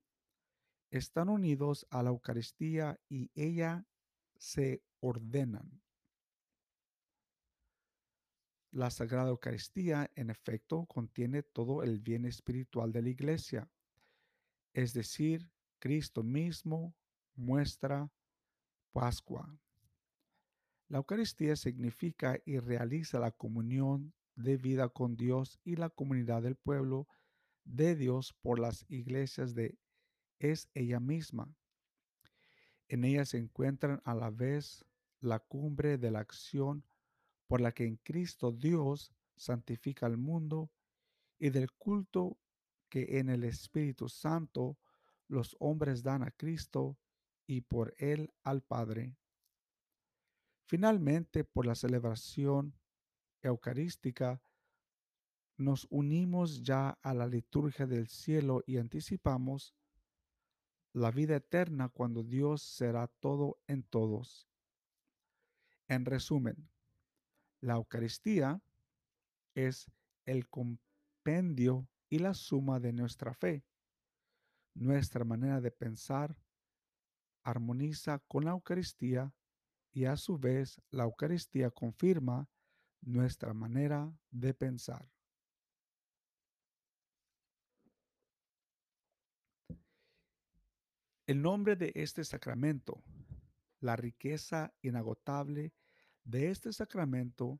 [0.90, 3.84] están unidos a la Eucaristía y ella
[4.36, 5.82] se ordenan.
[8.70, 13.70] La Sagrada Eucaristía, en efecto, contiene todo el bien espiritual de la Iglesia,
[14.72, 16.94] es decir, Cristo mismo
[17.34, 18.10] muestra
[18.92, 19.58] Pascua.
[20.88, 26.54] La Eucaristía significa y realiza la comunión de vida con Dios y la comunidad del
[26.54, 27.08] pueblo
[27.64, 29.76] de Dios por las iglesias de
[30.38, 31.52] es ella misma.
[32.88, 34.84] En ella se encuentran a la vez
[35.20, 36.84] la cumbre de la acción
[37.48, 40.70] por la que en Cristo Dios santifica al mundo
[41.38, 42.38] y del culto
[42.88, 44.78] que en el Espíritu Santo
[45.26, 46.96] los hombres dan a Cristo
[47.46, 49.16] y por él al Padre.
[50.66, 52.74] Finalmente, por la celebración
[53.40, 54.42] eucarística,
[55.56, 59.76] nos unimos ya a la liturgia del cielo y anticipamos
[60.92, 64.48] la vida eterna cuando Dios será todo en todos.
[65.86, 66.68] En resumen,
[67.60, 68.60] la Eucaristía
[69.54, 69.88] es
[70.24, 73.64] el compendio y la suma de nuestra fe.
[74.74, 76.36] Nuestra manera de pensar
[77.44, 79.32] armoniza con la Eucaristía
[79.96, 82.46] y a su vez la Eucaristía confirma
[83.00, 85.10] nuestra manera de pensar.
[91.26, 93.02] El nombre de este sacramento,
[93.80, 95.72] la riqueza inagotable
[96.24, 97.58] de este sacramento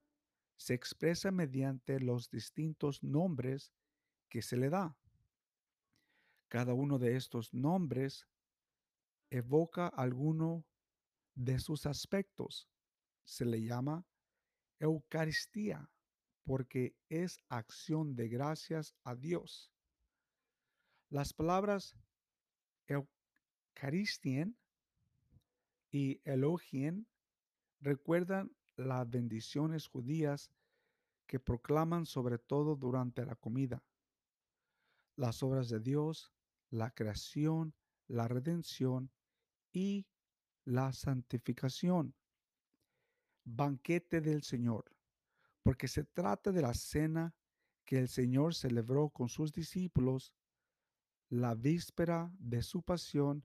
[0.58, 3.72] se expresa mediante los distintos nombres
[4.28, 4.94] que se le da.
[6.48, 8.28] Cada uno de estos nombres
[9.30, 10.66] evoca alguno
[11.36, 12.68] de sus aspectos.
[13.24, 14.04] Se le llama
[14.80, 15.88] Eucaristía
[16.44, 19.72] porque es acción de gracias a Dios.
[21.08, 21.96] Las palabras
[22.86, 24.56] Eucaristien
[25.90, 27.06] y Elogien
[27.80, 30.50] recuerdan las bendiciones judías
[31.26, 33.82] que proclaman sobre todo durante la comida.
[35.16, 36.32] Las obras de Dios,
[36.70, 37.74] la creación,
[38.06, 39.10] la redención
[39.72, 40.06] y
[40.66, 42.14] la santificación.
[43.44, 44.84] Banquete del Señor,
[45.62, 47.34] porque se trata de la cena
[47.84, 50.34] que el Señor celebró con sus discípulos
[51.28, 53.44] la víspera de su pasión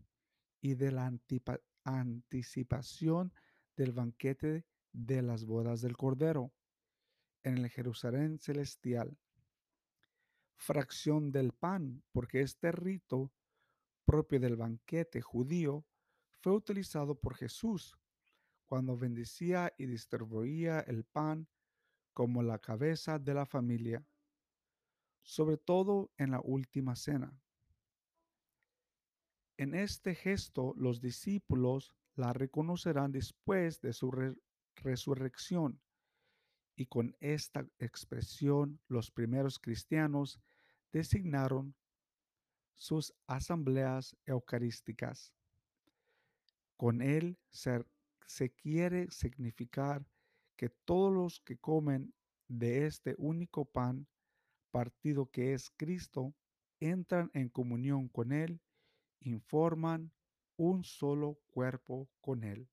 [0.59, 1.11] y de la
[1.83, 3.33] anticipación
[3.75, 6.51] del banquete de las bodas del Cordero
[7.43, 9.17] en el Jerusalén celestial.
[10.55, 13.31] Fracción del pan, porque este rito
[14.05, 15.85] propio del banquete judío
[16.41, 17.97] fue utilizado por Jesús
[18.65, 21.47] cuando bendecía y distribuía el pan
[22.13, 24.05] como la cabeza de la familia,
[25.21, 27.39] sobre todo en la última cena.
[29.57, 34.11] En este gesto los discípulos la reconocerán después de su
[34.77, 35.79] resurrección
[36.75, 40.39] y con esta expresión los primeros cristianos
[40.91, 41.75] designaron
[42.73, 45.33] sus asambleas eucarísticas.
[46.81, 47.85] Con él se,
[48.55, 50.03] quiere significar
[50.55, 52.11] que todos los que comen
[52.47, 54.07] de este único pan
[54.71, 56.33] partido que es Cristo
[56.79, 58.59] entran en comunión con él
[59.19, 60.11] y forman
[60.57, 62.67] un solo cuerpo con él.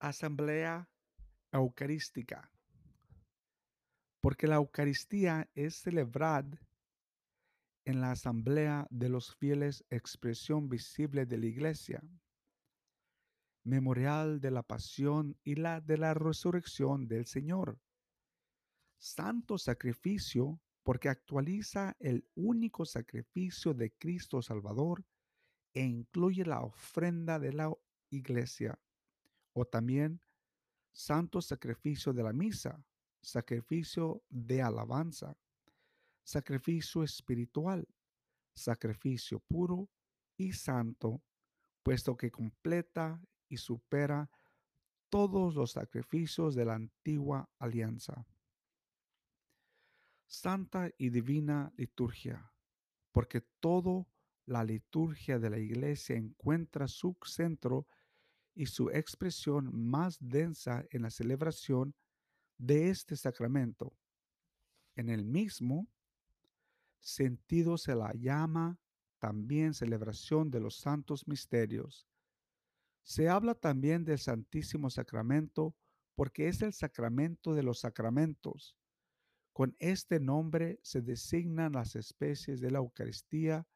[0.00, 0.86] Asamblea
[1.50, 2.52] Eucarística.
[4.20, 6.44] Porque la Eucaristía es celebrar
[7.90, 12.02] en la asamblea de los fieles expresión visible de la iglesia,
[13.64, 17.78] memorial de la pasión y la de la resurrección del Señor.
[18.98, 25.04] Santo sacrificio porque actualiza el único sacrificio de Cristo Salvador
[25.74, 27.72] e incluye la ofrenda de la
[28.10, 28.78] iglesia.
[29.52, 30.20] O también
[30.92, 32.82] santo sacrificio de la misa,
[33.20, 35.36] sacrificio de alabanza,
[36.22, 37.86] sacrificio espiritual,
[38.54, 39.88] sacrificio puro
[40.36, 41.22] y santo,
[41.82, 44.30] puesto que completa y supera
[45.10, 48.26] todos los sacrificios de la antigua alianza.
[50.26, 52.52] Santa y divina liturgia,
[53.12, 54.06] porque toda
[54.46, 57.86] la liturgia de la iglesia encuentra su centro
[58.54, 61.94] y su expresión más densa en la celebración
[62.58, 63.96] de este sacramento.
[64.94, 65.88] En el mismo
[67.00, 68.78] sentido se la llama
[69.18, 72.06] también celebración de los santos misterios.
[73.02, 75.74] Se habla también del Santísimo Sacramento
[76.14, 78.76] porque es el sacramento de los sacramentos.
[79.52, 83.66] Con este nombre se designan las especies de la Eucaristía,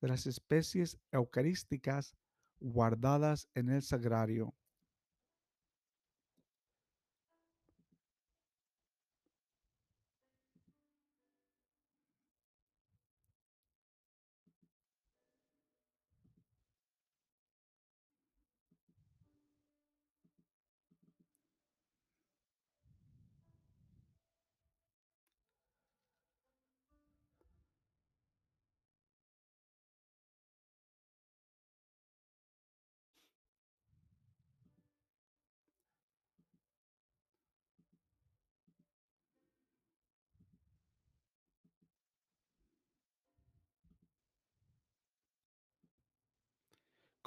[0.00, 2.16] de las especies eucarísticas
[2.60, 4.54] guardadas en el sagrario.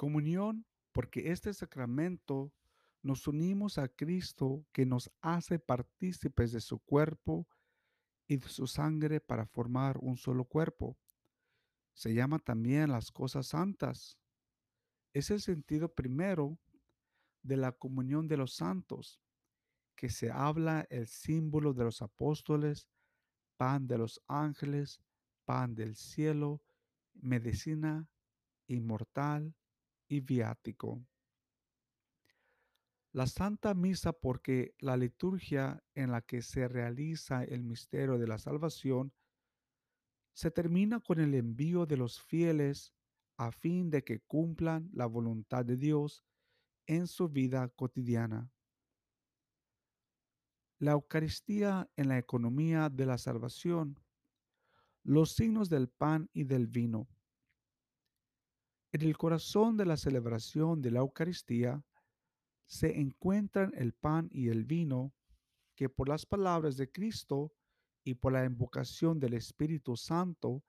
[0.02, 2.52] Comunión porque este sacramento
[3.02, 7.46] nos unimos a Cristo que nos hace partícipes de su cuerpo
[8.26, 10.98] y de su sangre para formar un solo cuerpo.
[11.94, 14.18] Se llama también las cosas santas.
[15.12, 16.58] Es el sentido primero
[17.44, 19.20] de la comunión de los santos,
[19.94, 22.88] que se habla el símbolo de los apóstoles,
[23.56, 25.00] pan de los ángeles,
[25.44, 26.60] pan del cielo,
[27.12, 28.08] medicina
[28.66, 29.54] inmortal
[30.20, 31.04] viático.
[33.12, 38.38] La Santa Misa porque la liturgia en la que se realiza el misterio de la
[38.38, 39.12] salvación
[40.32, 42.94] se termina con el envío de los fieles
[43.36, 46.24] a fin de que cumplan la voluntad de Dios
[46.86, 48.50] en su vida cotidiana.
[50.78, 54.00] La Eucaristía en la economía de la salvación,
[55.02, 57.08] los signos del pan y del vino.
[58.92, 61.82] En el corazón de la celebración de la Eucaristía
[62.66, 65.14] se encuentran el pan y el vino
[65.74, 67.54] que por las palabras de Cristo
[68.04, 70.62] y por la invocación del Espíritu Santo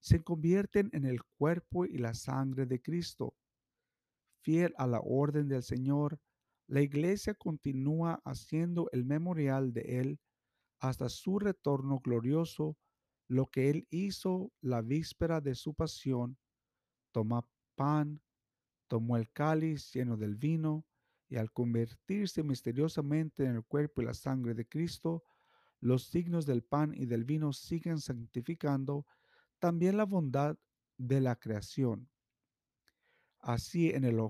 [0.00, 3.36] se convierten en el cuerpo y la sangre de Cristo.
[4.42, 6.18] Fiel a la orden del Señor,
[6.66, 10.20] la Iglesia continúa haciendo el memorial de Él
[10.80, 12.76] hasta su retorno glorioso,
[13.28, 16.36] lo que Él hizo la víspera de su pasión.
[17.12, 17.46] Toma
[17.80, 18.20] pan,
[18.88, 20.84] tomó el cáliz lleno del vino,
[21.30, 25.24] y al convertirse misteriosamente en el cuerpo y la sangre de Cristo,
[25.80, 29.06] los signos del pan y del vino siguen santificando
[29.58, 30.58] también la bondad
[30.98, 32.10] de la creación.
[33.38, 34.20] Así en el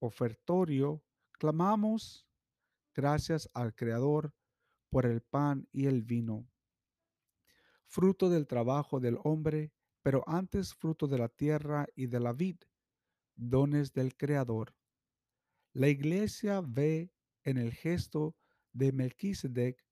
[0.00, 1.00] ofertorio
[1.30, 2.26] clamamos
[2.92, 4.34] gracias al Creador
[4.90, 6.48] por el pan y el vino,
[7.86, 12.56] fruto del trabajo del hombre, pero antes fruto de la tierra y de la vid,
[13.36, 14.74] dones del Creador.
[15.72, 17.12] La iglesia ve
[17.44, 18.34] en el gesto
[18.72, 19.84] de Melquisedec,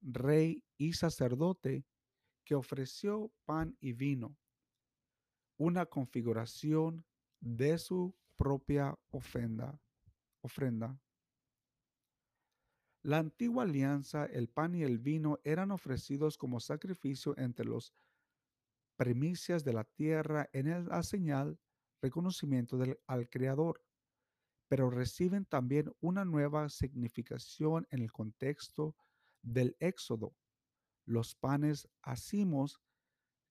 [0.00, 1.84] rey y sacerdote,
[2.44, 4.36] que ofreció pan y vino,
[5.56, 7.04] una configuración
[7.40, 9.80] de su propia ofrenda.
[10.40, 11.00] ofrenda.
[13.02, 17.92] La antigua alianza, el pan y el vino eran ofrecidos como sacrificio entre los
[18.96, 21.58] primicias de la tierra en la señal
[22.02, 23.80] reconocimiento del, al Creador
[24.72, 28.96] pero reciben también una nueva significación en el contexto
[29.42, 30.34] del Éxodo.
[31.04, 32.80] Los panes hacimos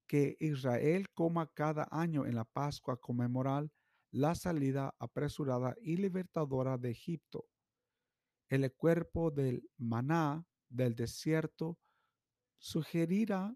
[0.08, 3.72] que Israel coma cada año en la Pascua conmemorar
[4.10, 7.46] la salida apresurada y libertadora de Egipto.
[8.50, 11.78] El cuerpo del maná del desierto
[12.58, 13.56] sugerirá,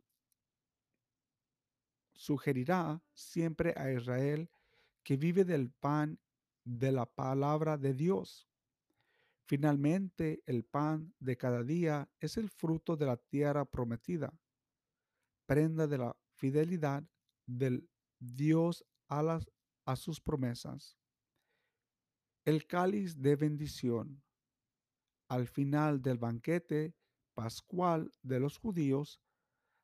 [2.13, 4.51] sugerirá siempre a Israel
[5.06, 6.20] que vive del pan
[6.66, 8.49] de la palabra de Dios.
[9.47, 14.34] Finalmente, el pan de cada día es el fruto de la tierra prometida,
[15.45, 17.08] prenda de la fidelidad
[17.45, 17.88] del
[18.20, 19.39] Dios a,
[19.86, 20.98] a sus promesas.
[22.44, 24.23] El cáliz de bendición.
[25.30, 26.95] Al final del banquete
[27.36, 29.22] pascual de los judíos,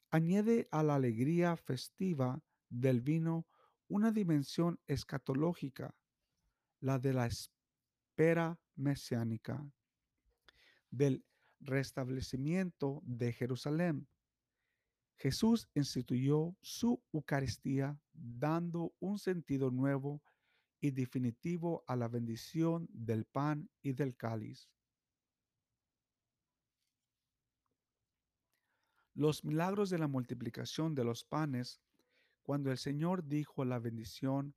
[0.10, 3.46] añade a la alegría festiva del vino
[3.92, 5.94] una dimensión escatológica
[6.80, 9.70] la de la espera mesiánica,
[10.90, 11.26] del
[11.60, 14.08] restablecimiento de Jerusalén.
[15.18, 20.24] Jesús instituyó su Eucaristía dando un sentido nuevo
[20.80, 24.70] y definitivo a la bendición del pan y del cáliz.
[29.14, 31.82] Los milagros de la multiplicación de los panes,
[32.44, 34.56] cuando el Señor dijo la bendición,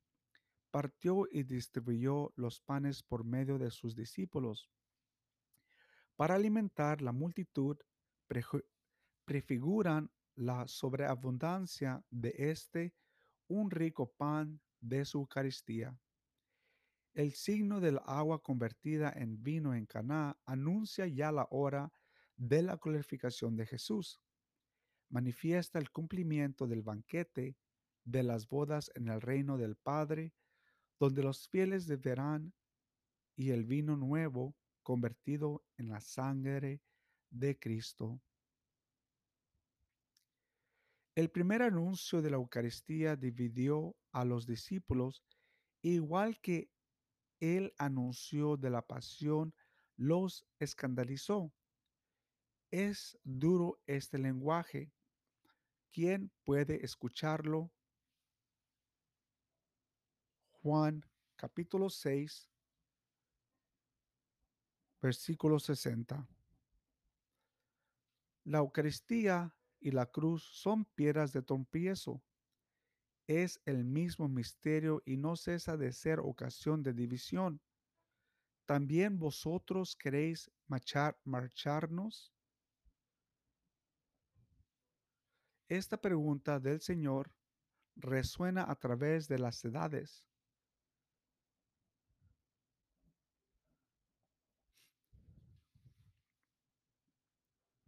[0.71, 4.69] partió y distribuyó los panes por medio de sus discípulos.
[6.15, 7.77] Para alimentar la multitud,
[9.25, 12.93] prefiguran la sobreabundancia de este
[13.47, 15.97] un rico pan de su Eucaristía.
[17.13, 21.93] El signo del agua convertida en vino en Caná anuncia ya la hora
[22.35, 24.19] de la glorificación de Jesús.
[25.09, 27.55] Manifiesta el cumplimiento del banquete
[28.05, 30.33] de las bodas en el reino del Padre
[30.99, 32.53] donde los fieles deberán
[33.35, 36.81] y el vino nuevo convertido en la sangre
[37.29, 38.21] de Cristo.
[41.15, 45.23] El primer anuncio de la Eucaristía dividió a los discípulos,
[45.81, 46.69] igual que
[47.39, 49.53] el anuncio de la pasión
[49.97, 51.53] los escandalizó.
[52.71, 54.91] Es duro este lenguaje.
[55.91, 57.71] ¿Quién puede escucharlo?
[60.65, 61.05] Juan
[61.35, 62.49] capítulo 6,
[64.99, 66.27] versículo 60.
[68.45, 72.23] La Eucaristía y la cruz son piedras de trompiezo.
[73.27, 77.61] Es el mismo misterio y no cesa de ser ocasión de división.
[78.65, 82.33] ¿También vosotros queréis marchar, marcharnos?
[85.69, 87.31] Esta pregunta del Señor
[87.95, 90.25] resuena a través de las edades.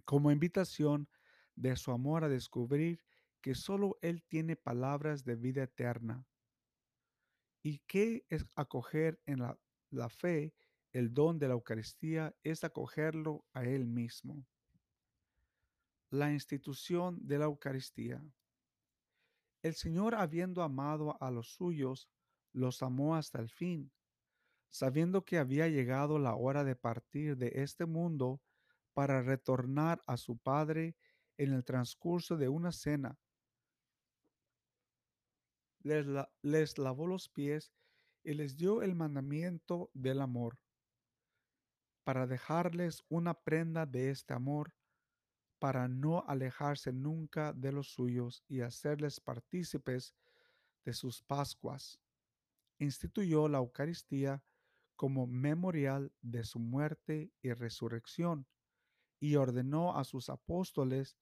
[0.08, 1.10] Como invitación
[1.58, 3.04] de su amor a descubrir
[3.42, 6.26] que solo Él tiene palabras de vida eterna.
[7.62, 9.60] ¿Y qué es acoger en la,
[9.90, 10.54] la fe
[10.94, 12.34] el don de la Eucaristía?
[12.42, 14.46] Es acogerlo a Él mismo.
[16.10, 18.24] La institución de la Eucaristía.
[19.62, 22.08] El Señor, habiendo amado a los suyos,
[22.54, 23.92] los amó hasta el fin.
[24.70, 28.42] Sabiendo que había llegado la hora de partir de este mundo,
[28.98, 30.98] para retornar a su padre
[31.38, 33.16] en el transcurso de una cena.
[35.84, 37.72] Les, lavó los pies
[38.24, 40.58] y les dio el mandamiento del amor,
[42.04, 44.74] para dejarles una prenda de este amor,
[45.60, 50.16] para no alejarse nunca de los suyos y hacerles partícipes
[50.86, 52.00] de sus Pascuas.
[52.80, 54.42] Instituyó la Eucaristía
[54.96, 58.48] como memorial de su muerte y resurrección
[59.20, 61.18] y ordenó a sus apóstoles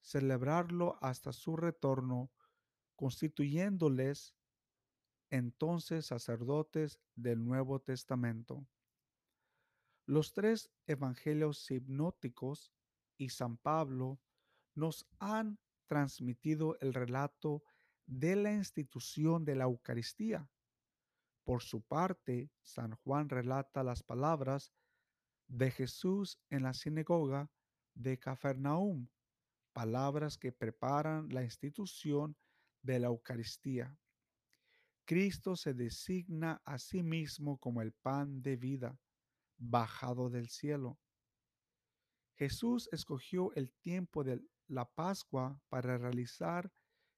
[0.00, 2.30] celebrarlo hasta su retorno,
[2.96, 4.34] constituyéndoles
[5.30, 8.66] entonces sacerdotes del Nuevo Testamento.
[10.06, 12.72] Los tres evangelios hipnóticos
[13.16, 14.20] y San Pablo
[14.74, 17.62] nos han transmitido el relato
[18.06, 20.50] de la institución de la Eucaristía.
[21.44, 24.72] Por su parte, San Juan relata las palabras
[25.52, 27.50] de Jesús en la sinagoga
[27.94, 29.08] de Cafarnaum,
[29.74, 32.36] palabras que preparan la institución
[32.80, 33.98] de la Eucaristía.
[35.04, 38.98] Cristo se designa a sí mismo como el pan de vida,
[39.58, 40.98] bajado del cielo.
[42.34, 46.72] Jesús escogió el tiempo de la Pascua para realizar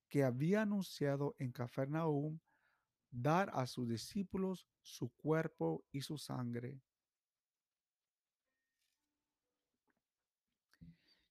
[0.08, 2.40] que había anunciado en Cafarnaum
[3.12, 6.82] dar a sus discípulos su cuerpo y su sangre.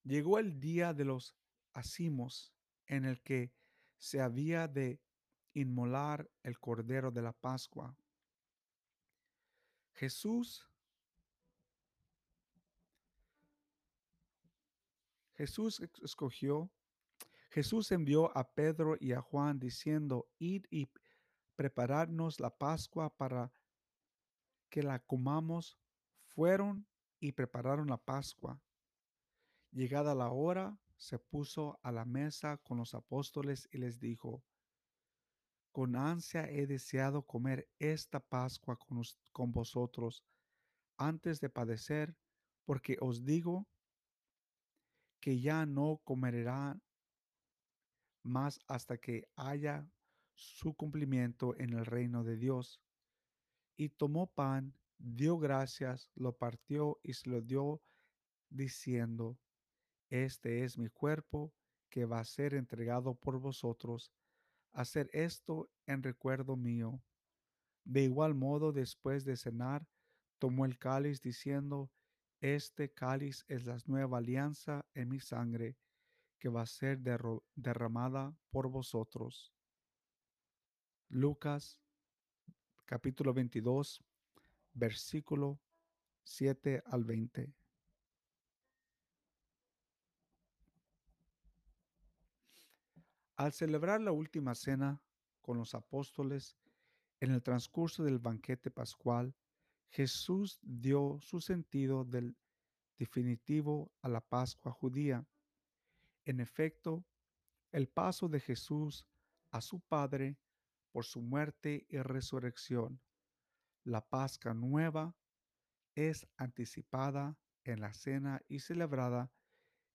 [0.04, 1.36] Llegó el día de los
[1.74, 2.54] asimos
[2.88, 3.52] en el que
[3.98, 5.00] se había de
[5.54, 7.96] inmolar el cordero de la Pascua.
[9.94, 10.68] Jesús
[15.36, 16.72] Jesús escogió,
[17.50, 20.88] Jesús envió a Pedro y a Juan diciendo, id y
[21.56, 23.52] prepararnos la Pascua para
[24.70, 25.78] que la comamos.
[26.26, 26.88] Fueron
[27.20, 28.60] y prepararon la Pascua.
[29.74, 34.44] Llegada la hora, se puso a la mesa con los apóstoles y les dijo,
[35.72, 38.78] con ansia he deseado comer esta Pascua
[39.32, 40.24] con, vosotros
[40.98, 42.16] antes de padecer,
[42.66, 43.68] porque os digo
[45.20, 46.80] que ya no comerá
[48.22, 49.90] más hasta que haya
[50.36, 52.80] su cumplimiento en el reino de Dios.
[53.76, 57.82] Y tomó pan, dio gracias, lo partió y se lo dio,
[58.52, 59.40] diciendo,
[60.10, 61.54] este es mi cuerpo
[61.90, 64.12] que va a ser entregado por vosotros.
[64.72, 67.02] Hacer esto en recuerdo mío.
[67.84, 69.88] De igual modo, después de cenar,
[70.40, 71.92] tomó el cáliz diciendo,
[72.42, 75.78] Este cáliz es la nueva alianza en mi sangre,
[76.40, 77.00] que va a ser
[77.56, 79.54] derramada por vosotros.
[81.10, 81.80] Lucas
[82.86, 84.04] capítulo 22,
[84.74, 85.60] versículo
[86.24, 87.54] 7 al 20.
[93.36, 95.02] Al celebrar la última cena
[95.42, 96.56] con los apóstoles
[97.20, 99.36] en el transcurso del banquete pascual,
[99.90, 102.38] Jesús dio su sentido del
[102.98, 105.26] definitivo a la Pascua judía.
[106.26, 107.06] En efecto,
[107.72, 109.08] el paso de Jesús
[109.50, 110.38] a su Padre
[110.92, 113.02] por su muerte y resurrección,
[113.84, 115.16] la Pascua nueva,
[115.96, 119.32] es anticipada en la cena y celebrada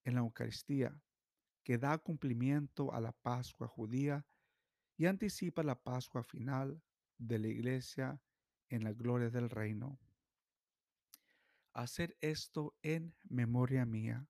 [0.05, 1.01] en la Eucaristía
[1.69, 4.25] que da cumplimiento a la Pascua judía
[4.97, 6.83] y anticipa la Pascua final
[7.19, 8.23] de la iglesia
[8.71, 9.99] en la gloria del reino.
[11.75, 14.27] Hacer esto en memoria mía.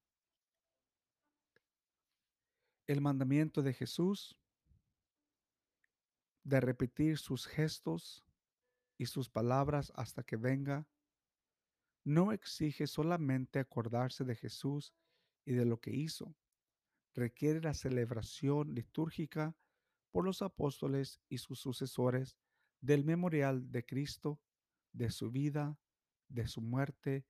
[2.88, 4.36] El mandamiento de Jesús
[6.42, 8.24] de repetir sus gestos
[8.96, 10.88] y sus palabras hasta que venga,
[12.02, 14.92] no exige solamente acordarse de Jesús
[15.44, 16.34] y de lo que hizo,
[17.14, 19.56] requiere la celebración litúrgica
[20.10, 22.36] por los apóstoles y sus sucesores
[22.80, 24.40] del memorial de Cristo,
[24.92, 25.78] de su vida,
[26.28, 27.26] de su muerte,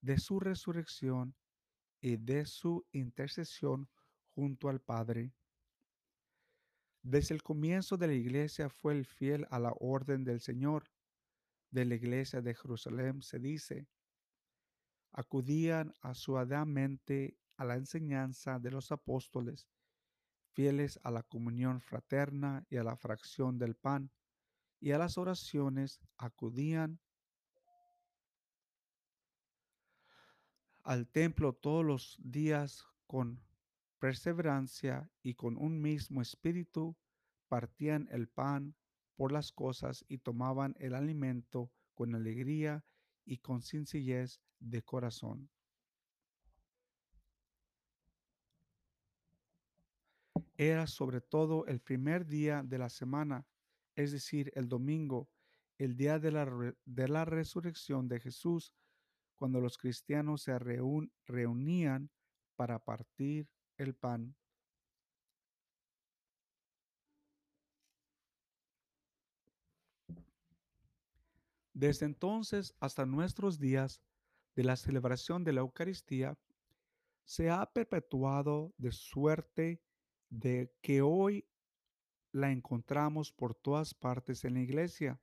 [0.00, 1.34] de su resurrección
[2.00, 3.88] y de su intercesión
[4.34, 5.32] junto al Padre.
[7.02, 10.90] Desde el comienzo de la iglesia fue el fiel a la orden del Señor.
[11.70, 13.88] De la iglesia de Jerusalén se dice,
[15.12, 19.68] acudían asuadamente a la enseñanza de los apóstoles,
[20.52, 24.10] fieles a la comunión fraterna y a la fracción del pan,
[24.80, 27.00] y a las oraciones acudían
[30.82, 33.42] al templo todos los días con
[33.98, 36.96] perseverancia y con un mismo espíritu,
[37.48, 38.76] partían el pan
[39.16, 42.84] por las cosas y tomaban el alimento con alegría
[43.24, 45.50] y con sencillez de corazón.
[50.56, 53.46] Era sobre todo el primer día de la semana,
[53.94, 55.28] es decir, el domingo,
[55.78, 58.72] el día de la, de la resurrección de Jesús,
[59.36, 62.10] cuando los cristianos se reunían
[62.56, 64.34] para partir el pan.
[71.74, 74.00] Desde entonces hasta nuestros días
[74.54, 76.38] de la celebración de la Eucaristía,
[77.24, 79.82] se ha perpetuado de suerte
[80.40, 81.46] de que hoy
[82.32, 85.18] la encontramos por todas partes en la iglesia.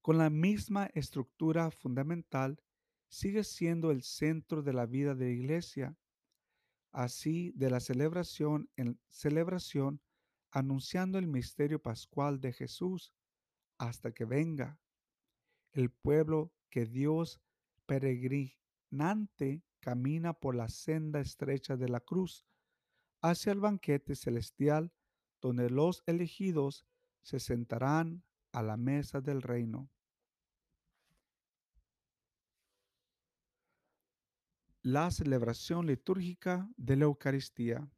[0.00, 2.62] Con la misma estructura fundamental,
[3.08, 5.96] sigue siendo el centro de la vida de la iglesia,
[6.92, 10.00] así de la celebración en celebración,
[10.50, 13.12] anunciando el misterio pascual de Jesús
[13.76, 14.78] hasta que venga
[15.72, 17.40] el pueblo que Dios
[17.86, 22.46] peregrinante camina por la senda estrecha de la cruz
[23.22, 24.92] hacia el banquete celestial
[25.40, 26.86] donde los elegidos
[27.22, 29.90] se sentarán a la mesa del reino.
[34.82, 37.88] La celebración litúrgica de la Eucaristía,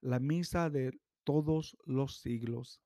[0.00, 2.82] la misa de todos los siglos.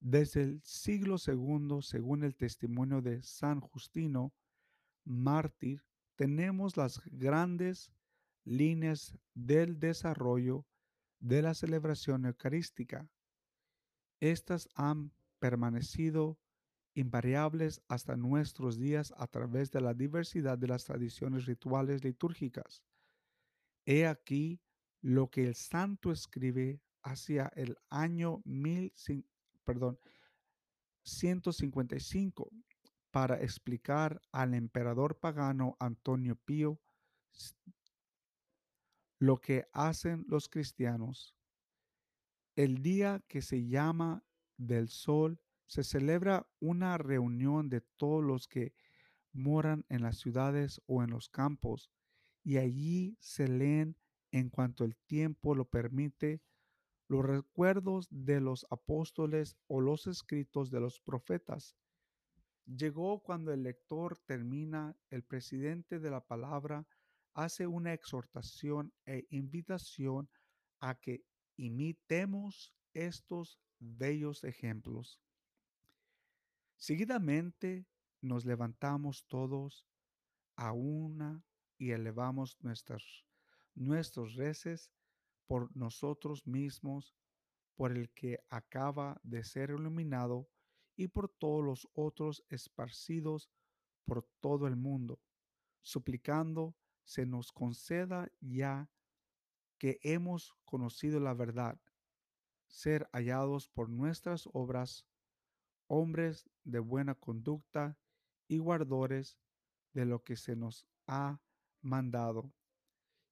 [0.00, 4.32] Desde el siglo II, según el testimonio de San Justino,
[5.04, 5.84] mártir,
[6.14, 7.92] tenemos las grandes
[8.44, 10.66] líneas del desarrollo
[11.20, 13.08] de la celebración eucarística.
[14.20, 16.38] Estas han permanecido
[16.94, 22.82] invariables hasta nuestros días a través de la diversidad de las tradiciones rituales litúrgicas.
[23.86, 24.60] He aquí
[25.00, 29.32] lo que el santo escribe hacia el año 1500
[29.64, 29.98] perdón,
[31.04, 32.50] 155
[33.10, 36.80] para explicar al emperador pagano Antonio Pío
[39.22, 41.36] lo que hacen los cristianos.
[42.56, 44.24] El día que se llama
[44.56, 48.74] del sol se celebra una reunión de todos los que
[49.32, 51.88] moran en las ciudades o en los campos
[52.42, 53.96] y allí se leen
[54.32, 56.42] en cuanto el tiempo lo permite
[57.06, 61.76] los recuerdos de los apóstoles o los escritos de los profetas.
[62.66, 66.88] Llegó cuando el lector termina, el presidente de la palabra
[67.34, 70.28] hace una exhortación e invitación
[70.80, 71.24] a que
[71.56, 75.20] imitemos estos bellos ejemplos.
[76.76, 77.86] Seguidamente
[78.20, 79.86] nos levantamos todos
[80.56, 81.44] a una
[81.78, 83.24] y elevamos nuestros,
[83.74, 84.90] nuestros reces
[85.46, 87.14] por nosotros mismos,
[87.74, 90.48] por el que acaba de ser iluminado
[90.96, 93.50] y por todos los otros esparcidos
[94.04, 95.20] por todo el mundo,
[95.80, 98.90] suplicando se nos conceda ya
[99.78, 101.80] que hemos conocido la verdad,
[102.68, 105.06] ser hallados por nuestras obras,
[105.88, 107.98] hombres de buena conducta
[108.48, 109.38] y guardores
[109.92, 111.40] de lo que se nos ha
[111.80, 112.52] mandado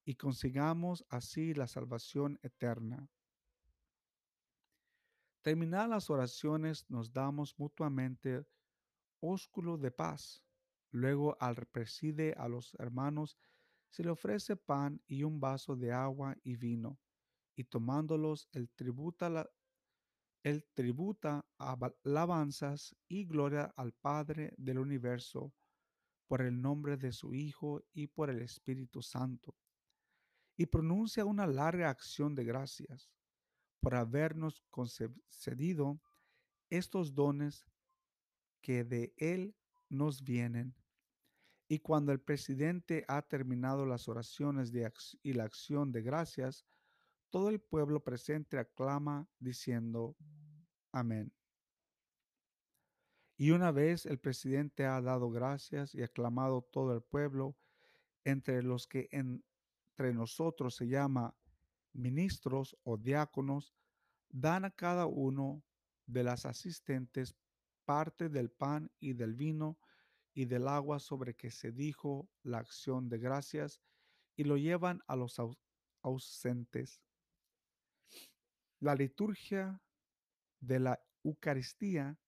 [0.05, 3.09] y consigamos así la salvación eterna.
[5.43, 8.45] Terminar las oraciones nos damos mutuamente
[9.21, 10.43] ósculo de paz.
[10.91, 13.39] Luego al preside a los hermanos
[13.91, 16.99] se le ofrece pan y un vaso de agua y vino,
[17.57, 19.51] y tomándolos el tributa, la,
[20.75, 25.53] tributa alabanzas y gloria al Padre del universo
[26.27, 29.55] por el nombre de su Hijo y por el Espíritu Santo
[30.61, 33.11] y pronuncia una larga acción de gracias.
[33.83, 36.03] por habernos concedido
[36.69, 37.65] estos dones
[38.61, 39.57] que de Él
[39.89, 40.75] nos vienen.
[41.73, 44.93] Y cuando el presidente ha terminado las oraciones de
[45.23, 46.67] y la acción de gracias,
[47.31, 50.17] todo el pueblo presente aclama diciendo,
[50.91, 51.33] amén.
[53.37, 57.57] Y una vez el presidente ha dado gracias y aclamado todo el pueblo,
[58.25, 61.37] entre los que entre nosotros se llama
[61.93, 63.77] ministros o diáconos,
[64.29, 65.63] dan a cada uno
[66.07, 67.37] de las asistentes
[67.85, 69.79] parte del pan y del vino
[70.33, 73.81] y del agua sobre que se dijo la acción de gracias
[74.37, 75.41] y lo llevan a los
[76.03, 77.03] ausentes.
[78.79, 79.83] La liturgia
[80.61, 82.19] de la Eucaristía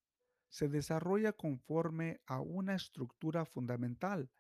[0.48, 4.30] se desarrolla conforme a una estructura fundamental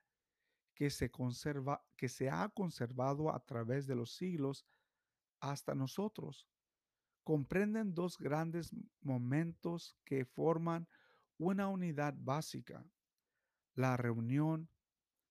[0.74, 4.66] que se, conserva, que se ha conservado a través de los siglos
[5.40, 6.46] hasta nosotros.
[7.24, 10.88] Comprenden dos grandes momentos que forman
[11.38, 12.84] una unidad básica,
[13.74, 14.68] la reunión,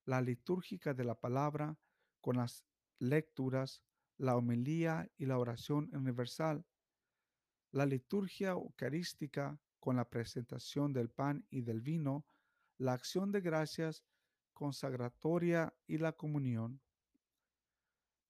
[0.06, 1.78] la litúrgica de la palabra
[2.22, 2.66] con las
[3.00, 3.84] lecturas,
[4.18, 6.66] la homilía y la oración universal
[7.72, 12.26] la liturgia eucarística con la presentación del pan y del vino,
[12.78, 14.04] la acción de gracias
[14.54, 16.82] consagratoria y la comunión.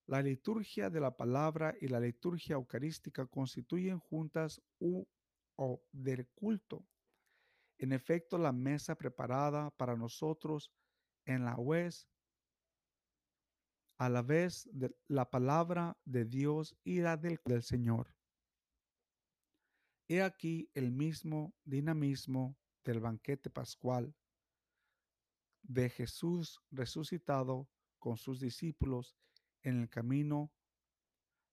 [0.06, 5.06] La liturgia de la palabra y la liturgia eucarística constituyen juntas u
[5.56, 6.86] o del culto.
[7.82, 10.72] En efecto, la mesa preparada para nosotros
[11.26, 12.08] en la vez
[13.98, 18.16] a la vez de la palabra de Dios y la del, del Señor.
[20.08, 24.16] He aquí el mismo dinamismo del banquete pascual
[25.64, 27.68] de Jesús resucitado
[27.98, 29.16] con sus discípulos
[29.64, 30.52] en el camino,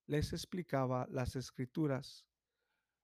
[0.06, 2.27] les explicaba las escrituras.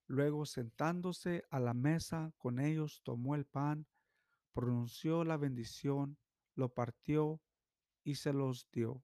[0.07, 3.87] Luego sentándose a la mesa con ellos, tomó el pan,
[4.53, 6.17] pronunció la bendición,
[6.55, 7.41] lo partió
[8.03, 9.03] y se los dio.